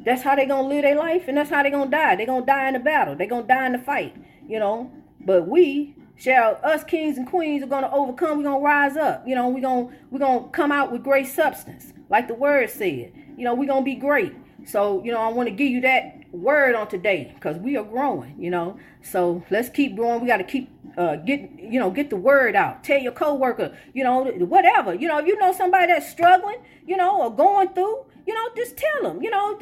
that's 0.05 0.23
how 0.23 0.35
they're 0.35 0.47
going 0.47 0.65
to 0.65 0.69
live 0.69 0.83
their 0.83 0.97
life 0.97 1.29
and 1.29 1.37
that's 1.37 1.51
how 1.51 1.63
they're 1.63 1.71
going 1.71 1.91
to 1.91 1.97
die. 1.97 2.17
They're 2.17 2.27
going 2.27 2.43
to 2.43 2.47
die 2.47 2.69
in 2.69 2.75
the 2.75 2.81
battle. 2.81 3.15
They're 3.15 3.29
going 3.29 3.43
to 3.43 3.49
die 3.49 3.67
in 3.67 3.73
the 3.73 3.79
fight, 3.79 4.17
you 4.49 4.59
know. 4.59 4.91
But 5.21 5.47
we 5.47 5.95
shall, 6.17 6.59
us 6.65 6.83
kings 6.83 7.19
and 7.19 7.27
queens 7.27 7.63
are 7.63 7.67
going 7.67 7.85
to 7.85 7.93
overcome. 7.93 8.39
We're 8.39 8.45
going 8.45 8.61
to 8.61 8.65
rise 8.65 8.97
up. 8.97 9.23
You 9.27 9.35
know, 9.35 9.49
we're 9.49 9.61
going 9.61 9.95
we're 10.11 10.19
to 10.19 10.49
come 10.51 10.73
out 10.73 10.91
with 10.91 11.05
great 11.05 11.27
substance, 11.27 11.93
like 12.09 12.27
the 12.27 12.35
word 12.35 12.71
said. 12.71 13.13
You 13.37 13.45
know, 13.45 13.55
we're 13.55 13.69
going 13.69 13.83
to 13.83 13.85
be 13.85 13.95
great. 13.95 14.35
So, 14.67 15.03
you 15.05 15.13
know, 15.13 15.21
I 15.21 15.29
want 15.29 15.49
to 15.49 15.55
give 15.55 15.69
you 15.69 15.81
that 15.83 16.21
word 16.33 16.75
on 16.75 16.89
today 16.89 17.33
because 17.35 17.57
we 17.59 17.77
are 17.77 17.85
growing, 17.85 18.35
you 18.39 18.51
know. 18.51 18.79
So 19.03 19.45
let's 19.51 19.69
keep 19.69 19.97
growing. 19.97 20.21
We 20.21 20.27
got 20.27 20.39
to 20.39 20.45
keep 20.45 20.71
uh, 20.97 21.17
get 21.17 21.51
you 21.59 21.79
know 21.81 21.91
get 21.91 22.11
the 22.11 22.17
word 22.17 22.57
out. 22.57 22.85
Tell 22.85 22.99
your 22.99 23.13
coworker, 23.13 23.77
you 23.95 24.05
know, 24.05 24.25
whatever. 24.25 24.95
You 24.95 25.09
know, 25.09 25.19
if 25.19 25.27
you 25.27 25.39
know 25.39 25.53
somebody 25.53 25.89
that's 25.93 26.09
struggling, 26.09 26.59
you 26.87 26.97
know, 26.97 27.23
or 27.23 27.35
going 27.35 27.69
through, 27.71 28.05
you 28.27 28.35
know, 28.35 28.49
just 28.57 28.77
tell 28.77 29.03
them, 29.03 29.23
you 29.23 29.31
know, 29.31 29.59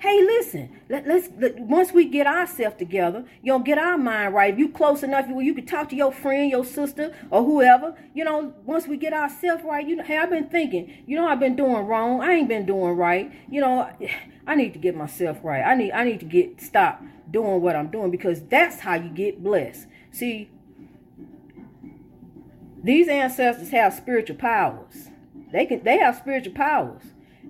hey, 0.00 0.22
listen, 0.22 0.80
let, 0.88 1.06
us 1.06 1.28
let, 1.38 1.58
once 1.58 1.92
we 1.92 2.04
get 2.04 2.26
ourselves 2.26 2.76
together, 2.76 3.24
you 3.42 3.52
know, 3.52 3.58
get 3.58 3.78
our 3.78 3.96
mind 3.96 4.34
right. 4.34 4.52
If 4.52 4.58
you 4.58 4.68
close 4.68 5.02
enough, 5.02 5.28
you, 5.28 5.40
you 5.40 5.54
can 5.54 5.66
talk 5.66 5.88
to 5.90 5.96
your 5.96 6.12
friend, 6.12 6.50
your 6.50 6.64
sister, 6.64 7.14
or 7.30 7.44
whoever. 7.44 7.96
You 8.14 8.24
know, 8.24 8.54
once 8.64 8.86
we 8.86 8.96
get 8.96 9.12
ourselves 9.12 9.62
right, 9.64 9.86
you 9.86 9.96
know, 9.96 10.04
hey, 10.04 10.18
I've 10.18 10.30
been 10.30 10.48
thinking, 10.48 10.92
you 11.06 11.16
know, 11.16 11.26
I've 11.26 11.40
been 11.40 11.56
doing 11.56 11.86
wrong. 11.86 12.20
I 12.20 12.32
ain't 12.32 12.48
been 12.48 12.66
doing 12.66 12.96
right. 12.96 13.32
You 13.50 13.60
know, 13.60 13.90
I 14.46 14.54
need 14.54 14.74
to 14.74 14.78
get 14.78 14.94
myself 14.94 15.38
right. 15.42 15.62
I 15.62 15.74
need 15.74 15.92
I 15.92 16.04
need 16.04 16.20
to 16.20 16.26
get 16.26 16.60
stop 16.60 17.02
doing 17.30 17.60
what 17.60 17.74
I'm 17.74 17.88
doing 17.88 18.10
because 18.10 18.42
that's 18.42 18.78
how 18.80 18.94
you 18.94 19.08
get 19.08 19.42
blessed. 19.42 19.86
See, 20.16 20.48
these 22.82 23.06
ancestors 23.06 23.68
have 23.68 23.92
spiritual 23.92 24.36
powers. 24.36 25.10
They 25.52 25.66
can 25.66 25.84
they 25.84 25.98
have 25.98 26.16
spiritual 26.16 26.54
powers. 26.54 27.02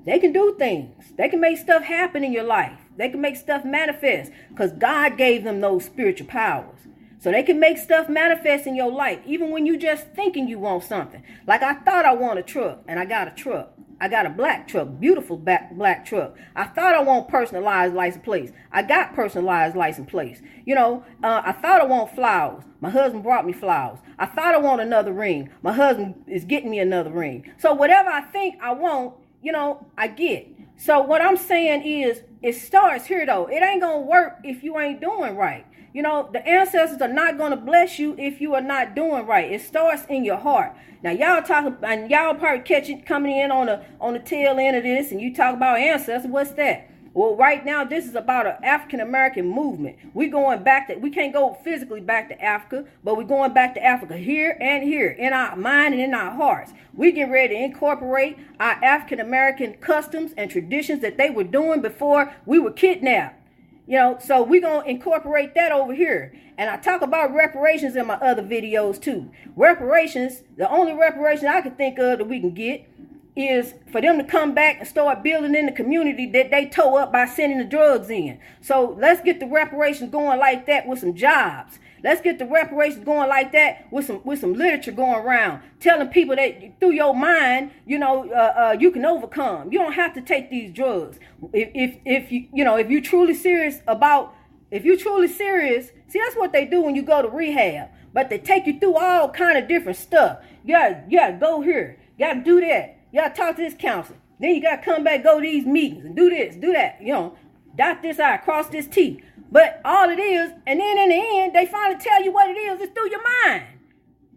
They 0.05 0.19
can 0.19 0.33
do 0.33 0.57
things. 0.59 1.13
They 1.17 1.29
can 1.29 1.41
make 1.41 1.59
stuff 1.59 1.85
happen 1.85 2.25
in 2.25 2.33
your 2.33 2.43
life. 2.43 2.81
They 2.97 3.09
can 3.09 3.21
make 3.21 3.37
stuff 3.37 3.65
manifest 3.65 4.33
because 4.49 4.73
God 4.73 5.17
gave 5.17 5.45
them 5.45 5.61
those 5.61 5.85
spiritual 5.85 6.27
powers. 6.27 6.81
So 7.21 7.31
they 7.31 7.45
can 7.45 7.61
make 7.61 7.79
stuff 7.79 8.09
manifest 8.09 8.67
in 8.67 8.75
your 8.75 8.91
life, 8.91 9.21
even 9.25 9.53
when 9.53 9.65
you 9.65 9.77
just 9.77 10.09
thinking 10.17 10.49
you 10.49 10.59
want 10.59 10.83
something. 10.83 11.23
Like 11.47 11.63
I 11.63 11.75
thought 11.75 12.05
I 12.05 12.15
want 12.15 12.41
a 12.41 12.43
truck, 12.43 12.83
and 12.89 12.99
I 12.99 13.05
got 13.05 13.29
a 13.29 13.31
truck. 13.31 13.75
I 14.01 14.09
got 14.09 14.27
a 14.27 14.31
black 14.31 14.69
truck, 14.69 14.89
beautiful 15.01 15.39
black, 15.39 15.75
black 15.75 16.05
truck. 16.05 16.37
I 16.55 16.65
thought 16.65 16.95
I 16.95 17.03
want 17.03 17.29
personalized 17.29 17.95
license 17.95 18.25
plates. 18.25 18.53
I 18.71 18.83
got 18.83 19.15
personalized 19.15 19.75
license 19.75 20.11
plates. 20.11 20.43
You 20.67 20.75
know, 20.75 21.05
uh, 21.25 21.43
I 21.45 21.53
thought 21.53 21.81
I 21.81 21.87
want 21.87 22.15
flowers. 22.15 22.65
My 22.81 22.91
husband 22.91 23.23
brought 23.23 23.47
me 23.47 23.55
flowers. 23.55 23.99
I 24.19 24.27
thought 24.27 24.55
I 24.55 24.59
want 24.59 24.83
another 24.83 25.13
ring. 25.13 25.51
My 25.63 25.73
husband 25.73 26.15
is 26.27 26.45
getting 26.45 26.71
me 26.71 26.79
another 26.79 27.11
ring. 27.11 27.51
So 27.59 27.73
whatever 27.73 28.11
I 28.11 28.21
think 28.21 28.57
I 28.63 28.73
want, 28.73 29.15
you 29.43 29.53
know, 29.53 29.87
I 29.97 30.09
get. 30.09 30.47
So 30.77 31.01
what 31.01 31.23
I'm 31.23 31.39
saying 31.39 31.83
is, 31.83 32.23
it 32.43 32.55
starts 32.55 33.07
here 33.07 33.25
though. 33.25 33.47
It 33.47 33.63
ain't 33.63 33.81
gonna 33.81 34.01
work 34.01 34.41
if 34.45 34.63
you 34.63 34.79
ain't 34.79 35.01
doing 35.01 35.37
right. 35.37 35.67
You 35.97 36.03
know, 36.03 36.29
the 36.31 36.47
ancestors 36.47 37.01
are 37.01 37.09
not 37.09 37.39
going 37.39 37.53
to 37.53 37.57
bless 37.57 37.99
you 37.99 38.15
if 38.19 38.39
you 38.39 38.55
are 38.55 38.61
not 38.61 38.95
doing 38.95 39.25
right. 39.25 39.51
It 39.51 39.63
starts 39.63 40.05
in 40.11 40.27
your 40.27 40.37
heart. 40.37 40.77
Now, 41.03 41.11
y'all 41.11 41.41
talk 41.41 41.73
and 41.83 42.11
y'all 42.11 42.35
probably 42.35 42.65
catching 42.65 43.01
coming 43.01 43.35
in 43.35 43.51
on 43.51 43.65
the 43.65 43.83
on 43.99 44.13
the 44.13 44.19
tail 44.19 44.59
end 44.59 44.77
of 44.77 44.83
this, 44.83 45.11
and 45.11 45.23
you 45.23 45.35
talk 45.35 45.55
about 45.55 45.79
ancestors. 45.79 46.31
What's 46.31 46.51
that? 46.51 46.91
Well, 47.15 47.35
right 47.35 47.65
now, 47.65 47.83
this 47.83 48.05
is 48.05 48.15
about 48.15 48.47
an 48.47 48.63
African 48.63 49.01
American 49.01 49.49
movement. 49.49 49.97
We're 50.13 50.31
going 50.31 50.63
back 50.63 50.89
to, 50.89 50.97
we 50.97 51.09
can't 51.09 51.33
go 51.33 51.55
physically 51.65 52.03
back 52.03 52.29
to 52.29 52.45
Africa, 52.45 52.85
but 53.03 53.17
we're 53.17 53.25
going 53.25 53.55
back 53.55 53.73
to 53.77 53.83
Africa 53.83 54.19
here 54.19 54.55
and 54.61 54.85
here 54.85 55.09
in 55.09 55.33
our 55.33 55.57
mind 55.57 55.95
and 55.95 56.03
in 56.03 56.13
our 56.13 56.33
hearts. 56.33 56.75
We 56.93 57.11
get 57.11 57.31
ready 57.31 57.55
to 57.55 57.65
incorporate 57.65 58.37
our 58.61 58.73
African 58.85 59.19
American 59.19 59.73
customs 59.81 60.35
and 60.37 60.51
traditions 60.51 61.01
that 61.01 61.17
they 61.17 61.31
were 61.31 61.45
doing 61.45 61.81
before 61.81 62.35
we 62.45 62.59
were 62.59 62.73
kidnapped. 62.73 63.46
You 63.87 63.99
know, 63.99 64.19
so 64.21 64.43
we're 64.43 64.61
going 64.61 64.85
to 64.85 64.91
incorporate 64.91 65.55
that 65.55 65.71
over 65.71 65.95
here. 65.95 66.35
And 66.59 66.69
I 66.69 66.77
talk 66.77 67.03
about 67.03 67.35
reparations 67.35 67.95
in 67.95 68.07
my 68.07 68.15
other 68.15 68.43
videos 68.43 69.01
too. 69.01 69.31
Reparations, 69.55 70.43
the 70.57 70.69
only 70.69 70.93
reparation 70.93 71.47
I 71.47 71.61
can 71.61 71.75
think 71.77 71.99
of 71.99 72.19
that 72.19 72.25
we 72.25 72.41
can 72.41 72.53
get 72.53 72.89
is 73.37 73.75
for 73.93 74.01
them 74.01 74.17
to 74.17 74.25
come 74.25 74.55
back 74.55 74.79
and 74.79 74.89
start 74.89 75.23
building 75.23 75.55
in 75.55 75.67
the 75.67 75.73
community 75.73 76.29
that 76.31 76.51
they 76.51 76.67
tow 76.67 76.97
up 76.97 77.13
by 77.13 77.27
sending 77.27 77.59
the 77.59 77.65
drugs 77.65 78.09
in. 78.09 78.41
So 78.63 78.97
let's 78.99 79.21
get 79.21 79.41
the 79.41 79.47
reparations 79.47 80.11
going 80.11 80.39
like 80.39 80.67
that 80.67 80.89
with 80.89 81.01
some 81.01 81.15
jobs. 81.15 81.79
Let's 82.07 82.21
get 82.21 82.39
the 82.39 82.47
reparations 82.47 83.05
going 83.05 83.29
like 83.29 83.51
that 83.51 83.89
with 83.91 84.07
some 84.07 84.21
with 84.23 84.39
some 84.39 84.53
literature 84.53 84.93
going 84.93 85.25
around, 85.25 85.61
telling 85.81 86.07
people 86.07 86.37
that 86.37 86.79
through 86.79 86.93
your 86.93 87.13
mind, 87.13 87.73
you 87.85 87.99
know, 87.99 88.31
uh, 88.31 88.55
uh, 88.57 88.77
you 88.79 88.93
can 88.93 89.05
overcome. 89.05 89.73
You 89.73 89.81
don't 89.81 89.95
have 89.95 90.15
to 90.15 90.21
take 90.21 90.49
these 90.49 90.73
drugs. 90.73 91.19
If 91.53 91.71
if 91.75 91.99
if 92.05 92.31
you 92.31 92.47
you 92.53 92.63
know 92.63 92.77
if 92.77 92.91
you're 92.91 93.01
truly 93.01 93.35
serious 93.35 93.81
about 93.89 94.37
if 94.71 94.85
you're 94.85 94.97
truly 94.97 95.27
serious, 95.27 95.91
see 96.07 96.21
that's 96.21 96.37
what 96.37 96.53
they 96.53 96.65
do 96.65 96.81
when 96.81 96.95
you 96.95 97.03
go 97.03 97.23
to 97.23 97.29
rehab. 97.29 97.89
But 98.13 98.31
they 98.31 98.39
take 98.39 98.69
you 98.69 98.79
through 98.79 98.99
all 98.99 99.29
kind 99.31 99.59
of 99.59 99.67
different 99.67 99.99
stuff. 99.99 100.39
You 100.65 100.75
gotta, 100.77 101.03
you 101.09 101.19
gotta 101.19 101.39
go 101.39 101.61
here. 101.61 101.99
You 102.17 102.27
gotta 102.27 102.45
do 102.45 102.61
that. 102.61 103.01
You 103.11 103.21
gotta 103.21 103.35
talk 103.35 103.57
to 103.57 103.63
this 103.63 103.75
counselor. 103.77 104.19
Then 104.39 104.55
you 104.55 104.63
gotta 104.63 104.81
come 104.81 105.03
back, 105.03 105.25
go 105.25 105.41
to 105.41 105.43
these 105.43 105.67
meetings 105.67 106.05
and 106.05 106.15
do 106.15 106.31
this, 106.31 106.55
do 106.55 106.73
that. 106.73 106.99
You 107.03 107.15
know, 107.15 107.37
dot 107.77 108.01
this 108.03 108.21
I, 108.21 108.37
cross 108.37 108.69
this 108.69 108.87
T. 108.87 109.25
But 109.57 109.81
all 109.87 110.11
it 110.11 110.19
is, 110.19 110.53
and 110.67 110.79
then 110.79 110.99
in 110.99 111.09
the 111.09 111.15
end, 111.17 111.55
they 111.55 111.65
finally 111.65 111.99
tell 111.99 112.23
you 112.23 112.31
what 112.31 112.51
it 112.51 112.59
is, 112.59 112.79
it's 112.79 112.93
through 112.93 113.09
your 113.09 113.23
mind. 113.43 113.65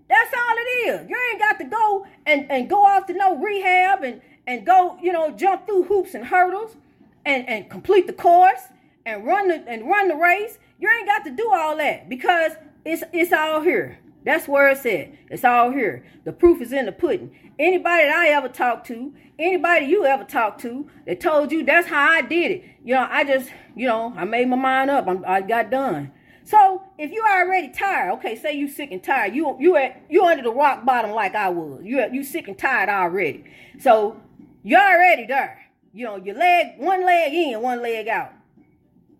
That's 0.07 0.33
all 0.33 0.55
it 0.55 0.87
is. 0.87 1.09
You 1.09 1.17
ain't 1.31 1.41
got 1.41 1.59
to 1.59 1.65
go 1.65 2.07
and, 2.25 2.49
and 2.49 2.69
go 2.69 2.85
off 2.85 3.05
to 3.07 3.13
no 3.13 3.35
rehab 3.35 4.01
and, 4.01 4.21
and 4.47 4.65
go, 4.65 4.97
you 5.01 5.11
know, 5.11 5.31
jump 5.31 5.65
through 5.65 5.83
hoops 5.83 6.13
and 6.13 6.23
hurdles 6.23 6.77
and, 7.25 7.45
and 7.49 7.69
complete 7.69 8.07
the 8.07 8.13
course 8.13 8.61
and 9.05 9.25
run 9.25 9.49
the 9.49 9.55
and 9.67 9.89
run 9.89 10.07
the 10.07 10.15
race. 10.15 10.57
You 10.79 10.89
ain't 10.89 11.05
got 11.05 11.25
to 11.25 11.31
do 11.31 11.51
all 11.51 11.75
that 11.75 12.07
because 12.07 12.53
it's 12.85 13.03
it's 13.11 13.33
all 13.33 13.59
here. 13.59 13.99
That's 14.23 14.47
where 14.47 14.69
it's 14.69 14.85
at. 14.85 15.11
It's 15.29 15.43
all 15.43 15.71
here. 15.71 16.05
The 16.23 16.31
proof 16.31 16.61
is 16.61 16.71
in 16.71 16.85
the 16.85 16.93
pudding. 16.93 17.35
Anybody 17.59 18.05
that 18.05 18.15
I 18.15 18.29
ever 18.29 18.47
talked 18.47 18.87
to, 18.87 19.13
anybody 19.37 19.85
you 19.85 20.05
ever 20.05 20.23
talked 20.23 20.61
to 20.61 20.89
that 21.05 21.19
told 21.19 21.51
you 21.51 21.65
that's 21.65 21.89
how 21.89 22.09
I 22.09 22.21
did 22.21 22.51
it. 22.51 22.63
You 22.85 22.95
know, 22.95 23.05
I 23.09 23.25
just, 23.25 23.49
you 23.75 23.85
know, 23.85 24.13
I 24.15 24.23
made 24.23 24.47
my 24.47 24.55
mind 24.55 24.89
up. 24.89 25.07
I'm, 25.07 25.25
I 25.27 25.41
got 25.41 25.69
done. 25.69 26.13
So 26.45 26.81
if 26.97 27.11
you 27.11 27.21
already 27.21 27.69
tired, 27.69 28.13
okay, 28.13 28.37
say 28.37 28.53
you 28.53 28.69
sick 28.69 28.91
and 28.91 29.03
tired, 29.03 29.35
you 29.35 29.57
you 29.59 29.75
at 29.75 30.01
you 30.09 30.25
under 30.25 30.41
the 30.41 30.51
rock 30.51 30.85
bottom 30.85 31.11
like 31.11 31.35
I 31.35 31.49
was. 31.49 31.81
You 31.83 32.03
you 32.11 32.23
sick 32.23 32.47
and 32.47 32.57
tired 32.57 32.89
already. 32.89 33.43
So 33.77 34.19
you're 34.63 34.79
already 34.79 35.25
there. 35.25 35.59
You 35.93 36.05
know, 36.05 36.15
your 36.15 36.35
leg, 36.35 36.79
one 36.79 37.05
leg 37.05 37.33
in, 37.33 37.61
one 37.61 37.81
leg 37.81 38.07
out. 38.07 38.31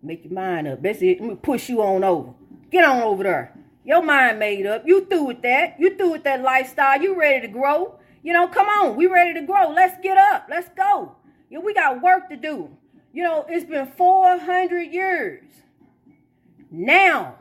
Make 0.02 0.24
your 0.24 0.32
mind 0.32 0.66
up. 0.66 0.82
That's 0.82 1.02
it. 1.02 1.20
Let 1.20 1.28
me 1.28 1.36
push 1.36 1.68
you 1.68 1.82
on 1.82 2.02
over. 2.02 2.32
Get 2.70 2.84
on 2.84 3.02
over 3.02 3.22
there. 3.22 3.54
Your 3.84 4.02
mind 4.02 4.38
made 4.38 4.66
up. 4.66 4.82
You 4.86 5.04
through 5.04 5.24
with 5.24 5.42
that. 5.42 5.78
You 5.78 5.96
through 5.96 6.12
with 6.12 6.24
that 6.24 6.42
lifestyle. 6.42 7.00
You 7.00 7.18
ready 7.18 7.46
to 7.46 7.52
grow. 7.52 7.99
You 8.22 8.32
know, 8.32 8.48
come 8.48 8.66
on. 8.66 8.96
We 8.96 9.06
ready 9.06 9.34
to 9.34 9.42
grow. 9.42 9.70
Let's 9.70 10.00
get 10.02 10.18
up. 10.18 10.46
Let's 10.48 10.68
go. 10.70 11.16
We 11.50 11.74
got 11.74 12.02
work 12.02 12.28
to 12.30 12.36
do. 12.36 12.70
You 13.12 13.24
know, 13.24 13.44
it's 13.48 13.64
been 13.64 13.86
400 13.86 14.82
years. 14.92 15.42
Now, 16.70 17.36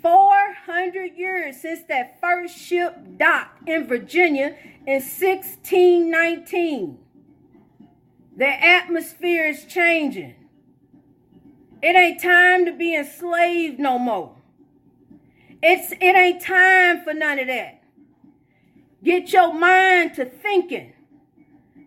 400 0.00 1.16
years 1.16 1.60
since 1.60 1.82
that 1.88 2.20
first 2.20 2.56
ship 2.56 2.96
docked 3.16 3.68
in 3.68 3.86
Virginia 3.88 4.56
in 4.86 5.02
1619. 5.02 6.98
The 8.36 8.46
atmosphere 8.46 9.48
is 9.48 9.64
changing. 9.64 10.36
It 11.82 11.96
ain't 11.96 12.22
time 12.22 12.64
to 12.66 12.72
be 12.72 12.94
enslaved 12.94 13.80
no 13.80 13.98
more. 13.98 14.36
It's 15.60 15.90
it 15.92 16.16
ain't 16.16 16.40
time 16.40 17.02
for 17.02 17.12
none 17.12 17.40
of 17.40 17.48
that. 17.48 17.77
Get 19.02 19.32
your 19.32 19.52
mind 19.52 20.14
to 20.14 20.24
thinking. 20.24 20.92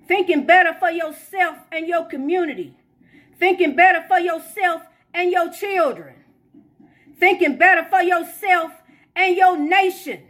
Thinking 0.07 0.45
better 0.45 0.73
for 0.73 0.89
yourself 0.89 1.57
and 1.71 1.87
your 1.87 2.05
community. 2.05 2.75
Thinking 3.37 3.75
better 3.75 4.03
for 4.07 4.19
yourself 4.19 4.83
and 5.13 5.31
your 5.31 5.51
children. 5.51 6.15
Thinking 7.17 7.57
better 7.57 7.87
for 7.89 8.01
yourself 8.01 8.71
and 9.15 9.35
your 9.35 9.57
nation 9.57 10.21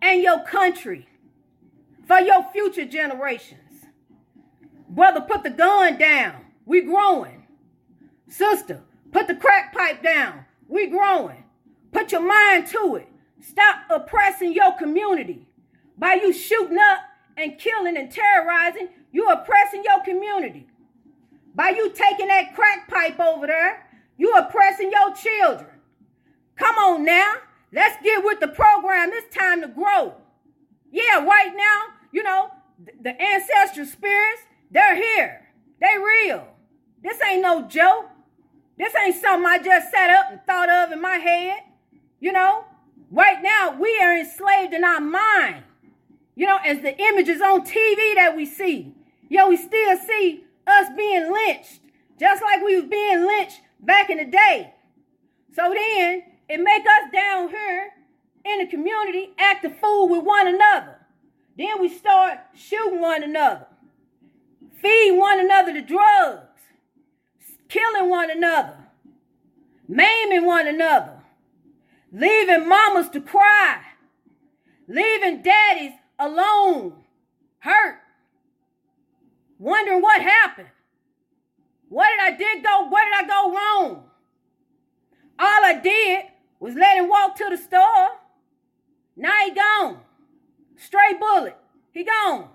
and 0.00 0.22
your 0.22 0.42
country. 0.44 1.08
For 2.06 2.18
your 2.18 2.44
future 2.52 2.86
generations. 2.86 3.86
Brother, 4.88 5.20
put 5.20 5.42
the 5.42 5.50
gun 5.50 5.98
down. 5.98 6.44
We 6.66 6.82
growing. 6.82 7.46
Sister, 8.28 8.82
put 9.12 9.28
the 9.28 9.34
crack 9.34 9.72
pipe 9.74 10.02
down. 10.02 10.44
We 10.68 10.88
growing. 10.88 11.44
Put 11.92 12.12
your 12.12 12.26
mind 12.26 12.66
to 12.68 12.96
it. 12.96 13.08
Stop 13.40 13.76
oppressing 13.90 14.52
your 14.52 14.72
community. 14.76 15.46
By 15.96 16.14
you 16.14 16.32
shooting 16.32 16.78
up 16.78 16.98
and 17.36 17.58
killing 17.58 17.96
and 17.96 18.10
terrorizing, 18.10 18.88
you're 19.12 19.32
oppressing 19.32 19.82
your 19.84 20.02
community. 20.02 20.66
By 21.54 21.70
you 21.70 21.90
taking 21.90 22.28
that 22.28 22.54
crack 22.54 22.88
pipe 22.88 23.20
over 23.20 23.46
there, 23.46 23.86
you're 24.16 24.38
oppressing 24.38 24.90
your 24.90 25.14
children. 25.14 25.70
Come 26.56 26.76
on 26.76 27.04
now. 27.04 27.34
Let's 27.72 28.02
get 28.02 28.24
with 28.24 28.40
the 28.40 28.48
program. 28.48 29.10
It's 29.12 29.34
time 29.34 29.62
to 29.62 29.68
grow. 29.68 30.14
Yeah, 30.90 31.24
right 31.24 31.52
now, 31.54 31.82
you 32.12 32.22
know, 32.22 32.50
the 33.00 33.20
ancestral 33.20 33.86
spirits, 33.86 34.42
they're 34.70 34.96
here. 34.96 35.48
They 35.80 35.98
real. 35.98 36.46
This 37.02 37.18
ain't 37.22 37.42
no 37.42 37.62
joke. 37.62 38.06
This 38.78 38.94
ain't 38.96 39.20
something 39.20 39.46
I 39.46 39.58
just 39.58 39.90
set 39.90 40.10
up 40.10 40.26
and 40.30 40.40
thought 40.46 40.70
of 40.70 40.92
in 40.92 41.00
my 41.00 41.16
head. 41.16 41.60
You 42.20 42.32
know, 42.32 42.64
right 43.10 43.42
now 43.42 43.76
we 43.78 43.98
are 43.98 44.16
enslaved 44.16 44.72
in 44.72 44.84
our 44.84 45.00
mind. 45.00 45.64
You 46.34 46.46
know, 46.46 46.58
as 46.64 46.80
the 46.80 46.98
images 46.98 47.40
on 47.40 47.62
TV 47.62 48.14
that 48.14 48.34
we 48.36 48.46
see. 48.46 48.94
Yo, 49.28 49.48
we 49.48 49.56
still 49.56 49.96
see 49.98 50.44
us 50.66 50.88
being 50.96 51.32
lynched, 51.32 51.80
just 52.18 52.42
like 52.42 52.62
we 52.62 52.76
was 52.76 52.88
being 52.88 53.26
lynched 53.26 53.60
back 53.80 54.10
in 54.10 54.18
the 54.18 54.24
day. 54.24 54.74
So 55.54 55.72
then 55.74 56.22
it 56.48 56.60
make 56.60 56.82
us 56.82 57.12
down 57.12 57.48
here 57.48 57.90
in 58.44 58.58
the 58.58 58.66
community 58.66 59.32
act 59.38 59.64
a 59.64 59.70
fool 59.70 60.08
with 60.08 60.24
one 60.24 60.46
another. 60.46 60.98
Then 61.56 61.80
we 61.80 61.88
start 61.88 62.38
shooting 62.54 63.00
one 63.00 63.22
another 63.22 63.66
feeding 64.82 65.18
one 65.18 65.38
another 65.38 65.72
to 65.72 65.80
drugs, 65.80 66.60
killing 67.68 68.10
one 68.10 68.30
another, 68.30 68.76
maiming 69.88 70.44
one 70.44 70.66
another, 70.66 71.22
leaving 72.12 72.68
mamas 72.68 73.08
to 73.10 73.20
cry, 73.20 73.80
leaving 74.88 75.40
daddies 75.40 75.92
alone, 76.26 76.94
hurt, 77.58 77.98
wondering 79.58 80.00
what 80.00 80.22
happened. 80.22 80.68
What 81.88 82.08
did 82.08 82.20
I 82.20 82.36
did 82.36 82.64
go? 82.64 82.88
Where 82.88 83.04
did 83.04 83.24
I 83.24 83.26
go 83.26 83.52
wrong? 83.52 84.04
All 85.38 85.64
I 85.64 85.80
did 85.82 86.24
was 86.58 86.74
let 86.74 86.96
him 86.96 87.08
walk 87.08 87.36
to 87.36 87.48
the 87.50 87.56
store. 87.56 88.08
Now 89.16 89.32
he 89.44 89.50
gone. 89.50 89.98
Straight 90.76 91.20
bullet. 91.20 91.56
He 91.92 92.04
gone 92.04 92.48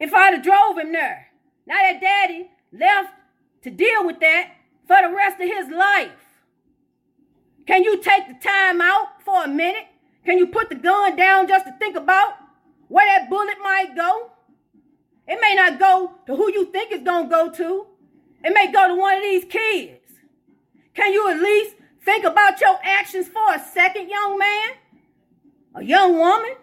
if 0.00 0.14
I'd 0.14 0.32
have 0.32 0.42
drove 0.42 0.78
him 0.78 0.92
there. 0.92 1.28
Now 1.66 1.76
that 1.76 2.00
daddy 2.00 2.48
left 2.72 3.12
to 3.62 3.70
deal 3.70 4.06
with 4.06 4.18
that 4.20 4.52
for 4.88 4.96
the 5.02 5.14
rest 5.14 5.40
of 5.40 5.46
his 5.46 5.68
life. 5.68 6.10
Can 7.66 7.84
you 7.84 8.02
take 8.02 8.26
the 8.26 8.34
time 8.34 8.80
out 8.80 9.22
for 9.22 9.44
a 9.44 9.48
minute? 9.48 9.86
Can 10.24 10.38
you 10.38 10.46
put 10.46 10.68
the 10.68 10.74
gun 10.74 11.16
down 11.16 11.48
just 11.48 11.66
to 11.66 11.72
think 11.78 11.96
about 11.96 12.34
where 12.88 13.06
that 13.06 13.30
bullet 13.30 13.56
might 13.62 13.96
go? 13.96 14.30
It 15.26 15.38
may 15.40 15.54
not 15.54 15.78
go 15.78 16.12
to 16.26 16.36
who 16.36 16.52
you 16.52 16.66
think 16.66 16.92
it's 16.92 17.04
going 17.04 17.24
to 17.24 17.30
go 17.30 17.50
to. 17.50 17.86
It 18.44 18.52
may 18.52 18.70
go 18.72 18.88
to 18.88 18.94
one 18.94 19.16
of 19.16 19.22
these 19.22 19.44
kids. 19.44 20.00
Can 20.94 21.12
you 21.12 21.28
at 21.30 21.40
least 21.40 21.76
think 22.04 22.24
about 22.24 22.60
your 22.60 22.78
actions 22.82 23.28
for 23.28 23.54
a 23.54 23.60
second, 23.72 24.08
young 24.08 24.38
man? 24.38 24.70
A 25.76 25.84
young 25.84 26.18
woman? 26.18 26.54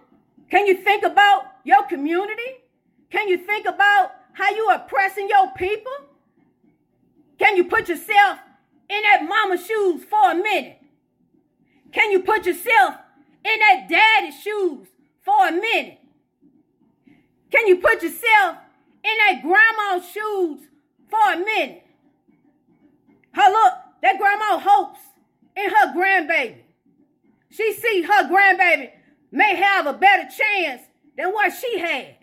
Can 0.50 0.67
you 0.67 0.76
think 0.76 1.04
about 1.04 1.46
your 1.63 1.84
community? 1.84 2.63
Can 3.10 3.28
you 3.28 3.38
think 3.38 3.65
about 3.65 4.12
how 4.34 4.50
you 4.52 4.65
are 4.65 4.78
oppressing 4.78 5.28
your 5.30 5.52
people? 5.54 5.91
Can 7.39 7.56
you 7.56 7.63
put 7.63 7.88
yourself 7.89 8.39
in 8.89 9.02
that 9.04 9.26
mama's 9.28 9.65
shoes 9.65 10.04
for 10.04 10.32
a 10.32 10.36
minute? 10.36 10.80
Can 11.91 12.12
you 12.12 12.20
put 12.20 12.46
yourself 12.46 12.96
in 13.43 13.60
that 13.60 13.88
daddy's 13.89 14.39
shoes 14.41 14.88
for 15.23 15.47
a 15.47 15.52
minute? 15.52 16.00
Can 17.52 17.67
you 17.67 17.78
put 17.78 18.04
yourself 18.04 18.58
in 19.04 19.17
that 19.17 19.41
grandma's 19.41 20.10
shoes 20.10 20.60
for 21.10 21.34
a 21.34 21.38
minute? 21.38 21.84
Her 23.34 23.50
look, 23.52 23.73
that 24.02 24.17
grandma 24.17 24.60
hopes 24.60 25.00
in 25.56 25.69
her 25.69 25.93
grandbaby. 25.95 26.58
She 27.50 27.73
see 27.73 28.02
her 28.02 28.30
grandbaby 28.30 28.91
may 29.32 29.56
have 29.56 29.88
a 29.88 29.93
better 29.93 30.30
chance 30.30 30.82
than 31.17 31.32
what 31.32 31.54
she 31.54 31.80
had. 31.80 32.15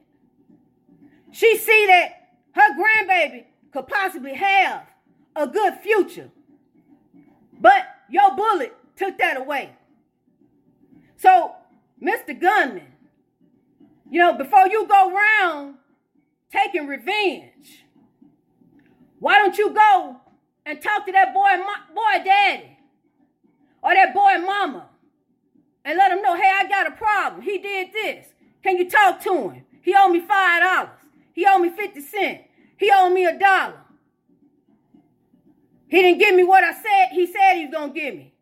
She 1.33 1.57
see 1.57 1.87
that 1.87 2.29
her 2.53 2.77
grandbaby 2.79 3.45
could 3.73 3.87
possibly 3.89 4.35
have 4.35 4.87
a 5.35 5.47
good 5.47 5.75
future. 5.79 6.31
But 7.61 7.87
your 8.09 8.37
bullet 8.37 8.75
took 8.97 9.19
that 9.19 9.37
away. 9.37 9.71
So, 11.25 11.53
Mr. 12.03 12.39
Gunman, 12.39 12.83
you 14.11 14.21
know, 14.21 14.35
before 14.35 14.67
you 14.67 14.87
go 14.87 15.11
around 15.11 15.77
taking 16.53 16.87
revenge, 16.87 17.87
why 19.21 19.39
don't 19.39 19.57
you 19.57 19.71
go 19.71 20.17
and 20.67 20.83
talk 20.83 21.07
to 21.07 21.13
that 21.13 21.33
boy, 21.33 21.49
boy 21.95 22.23
daddy 22.23 22.77
or 23.83 23.95
that 23.95 24.13
boy 24.13 24.37
mama 24.45 24.91
and 25.87 25.97
let 25.97 26.13
him 26.13 26.21
know, 26.21 26.37
hey, 26.37 26.51
I 26.61 26.69
got 26.69 26.89
a 26.89 26.91
problem. 26.91 27.41
He 27.41 27.57
did 27.57 27.95
this. 27.95 28.27
Can 28.63 28.77
you 28.77 28.91
talk 28.91 29.19
to 29.23 29.49
him? 29.49 29.65
He 29.81 29.95
owed 29.99 30.11
me 30.11 30.21
five 30.21 30.63
dollars. 30.63 31.01
He 31.33 31.47
owed 31.47 31.61
me 31.61 31.71
50 31.71 32.03
cents. 32.03 32.45
He 32.77 32.93
owed 32.95 33.15
me 33.15 33.25
a 33.25 33.39
dollar. 33.39 33.81
He 35.89 36.03
didn't 36.03 36.19
give 36.19 36.35
me 36.35 36.45
what 36.45 36.65
I 36.65 36.75
said 36.75 37.13
he 37.13 37.25
said 37.27 37.55
he 37.55 37.65
was 37.65 37.75
going 37.75 37.95
to 37.95 37.99
give 37.99 38.15
me. 38.15 38.35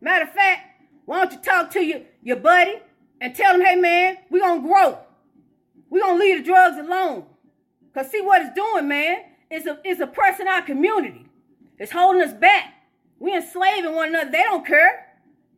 Matter 0.00 0.24
of 0.24 0.32
fact, 0.32 0.72
why 1.06 1.20
don't 1.20 1.32
you 1.32 1.38
talk 1.38 1.70
to 1.70 1.80
your, 1.80 2.00
your 2.26 2.36
buddy 2.36 2.74
and 3.20 3.36
tell 3.36 3.54
him, 3.54 3.64
hey 3.64 3.76
man, 3.76 4.16
we're 4.30 4.40
to 4.40 4.60
grow. 4.60 4.98
We're 5.88 6.00
to 6.00 6.14
leave 6.16 6.38
the 6.38 6.42
drugs 6.42 6.76
alone. 6.76 7.24
Because 7.86 8.10
see 8.10 8.20
what 8.20 8.42
it's 8.42 8.52
doing, 8.52 8.88
man? 8.88 9.18
It's, 9.48 9.64
a, 9.64 9.78
it's 9.84 10.00
oppressing 10.00 10.48
our 10.48 10.60
community. 10.62 11.26
It's 11.78 11.92
holding 11.92 12.20
us 12.20 12.34
back. 12.34 12.74
We 13.20 13.34
enslaving 13.36 13.94
one 13.94 14.08
another. 14.08 14.32
They 14.32 14.42
don't 14.42 14.66
care. 14.66 15.06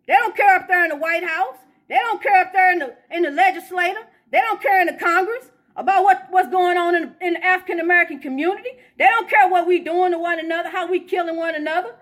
They 0.07 0.13
don't 0.13 0.37
care 0.37 0.57
up 0.57 0.69
there 0.69 0.85
in 0.85 0.91
the 0.91 0.97
White 0.97 1.25
House. 1.25 1.57
They 1.89 1.95
don't 1.95 2.23
care 2.23 2.43
up 2.43 2.53
there 2.53 2.71
in 2.71 2.81
the, 2.81 2.95
in 3.11 3.23
the 3.23 3.31
legislature. 3.31 4.07
They 4.31 4.41
don't 4.41 4.61
care 4.61 4.83
in 4.83 4.89
the 4.89 5.03
Congress 5.03 5.51
about 5.75 6.05
what, 6.05 6.27
what's 6.29 6.51
going 6.51 6.77
on 6.77 6.95
in, 6.95 7.15
in 7.23 7.33
the 7.33 7.45
African 7.45 7.81
American 7.81 8.19
community. 8.19 8.71
They 8.99 9.07
don't 9.07 9.29
care 9.29 9.49
what 9.49 9.67
we 9.67 9.79
doing 9.79 10.13
to 10.13 10.19
one 10.19 10.39
another, 10.39 10.69
how 10.69 10.87
we 10.87 11.01
killing 11.01 11.37
one 11.37 11.55
another. 11.55 11.95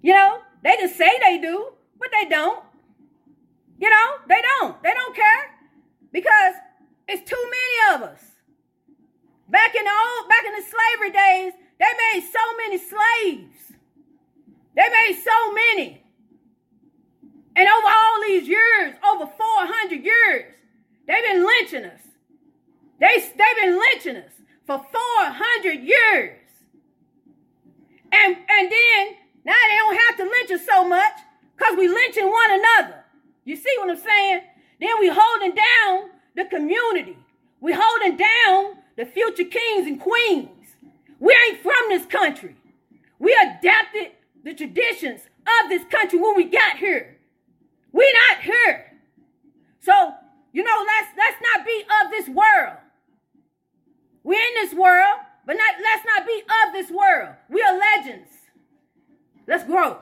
You 0.00 0.14
know, 0.14 0.38
they 0.64 0.76
just 0.80 0.96
say 0.96 1.10
they 1.20 1.36
do, 1.36 1.72
but 1.98 2.08
they 2.10 2.26
don't. 2.26 2.64
You 3.78 3.90
know, 3.90 4.06
they 4.28 4.40
don't. 4.42 4.82
They 4.82 4.92
don't 4.92 5.14
care 5.14 5.54
because 6.12 6.54
it's 7.06 7.28
too 7.28 7.44
many 7.50 7.94
of 7.94 8.10
us. 8.10 8.20
Back 9.48 9.74
in 9.74 9.84
the 9.84 9.90
old, 9.90 10.28
back 10.28 10.44
in 10.44 10.52
the 10.52 10.62
slavery 10.62 11.10
days, 11.10 11.52
they 11.78 11.86
made 11.86 12.26
so 12.30 12.56
many 12.56 12.78
slaves. 12.78 13.72
They 14.74 14.88
made 14.88 15.18
so 15.24 15.52
many. 15.52 16.02
And 17.56 17.68
over 17.68 17.88
all 17.88 18.20
these 18.26 18.46
years, 18.46 18.94
over 19.10 19.26
400 19.26 20.04
years, 20.04 20.54
they've 21.06 21.24
been 21.24 21.46
lynching 21.46 21.84
us. 21.84 22.00
They, 23.00 23.18
they've 23.18 23.56
been 23.60 23.78
lynching 23.78 24.16
us 24.16 24.32
for 24.66 24.78
400 24.78 25.82
years. 25.82 26.38
And, 28.12 28.36
and 28.36 28.70
then, 28.70 29.16
now 29.44 29.54
they 29.70 29.76
don't 29.76 29.98
have 30.06 30.16
to 30.18 30.24
lynch 30.24 30.50
us 30.52 30.66
so 30.66 30.86
much 30.88 31.12
because 31.56 31.76
we 31.76 31.88
lynching 31.88 32.30
one 32.30 32.50
another. 32.50 33.04
You 33.48 33.56
see 33.56 33.74
what 33.78 33.88
I'm 33.88 33.96
saying? 33.96 34.40
Then 34.78 34.90
we 35.00 35.10
holding 35.10 35.54
down 35.54 36.10
the 36.36 36.44
community. 36.44 37.16
We 37.62 37.72
holding 37.74 38.18
down 38.18 38.74
the 38.94 39.06
future 39.06 39.44
kings 39.44 39.86
and 39.86 39.98
queens. 39.98 40.66
We 41.18 41.34
ain't 41.48 41.62
from 41.62 41.88
this 41.88 42.04
country. 42.04 42.56
We 43.18 43.32
adapted 43.32 44.12
the 44.44 44.52
traditions 44.52 45.22
of 45.46 45.70
this 45.70 45.82
country 45.90 46.18
when 46.18 46.36
we 46.36 46.44
got 46.44 46.76
here. 46.76 47.16
We 47.90 48.14
not 48.28 48.42
here. 48.42 48.92
So, 49.80 50.12
you 50.52 50.62
know, 50.62 50.84
let's 50.86 51.08
let's 51.16 51.38
not 51.40 51.64
be 51.64 51.84
of 52.04 52.10
this 52.10 52.28
world. 52.28 52.76
We're 54.24 54.34
in 54.34 54.54
this 54.56 54.74
world, 54.74 55.20
but 55.46 55.54
not 55.54 55.74
let's 55.82 56.04
not 56.04 56.26
be 56.26 56.42
of 56.66 56.74
this 56.74 56.90
world. 56.90 57.34
We 57.48 57.62
are 57.62 57.78
legends. 57.78 58.28
Let's 59.46 59.64
grow. 59.64 60.00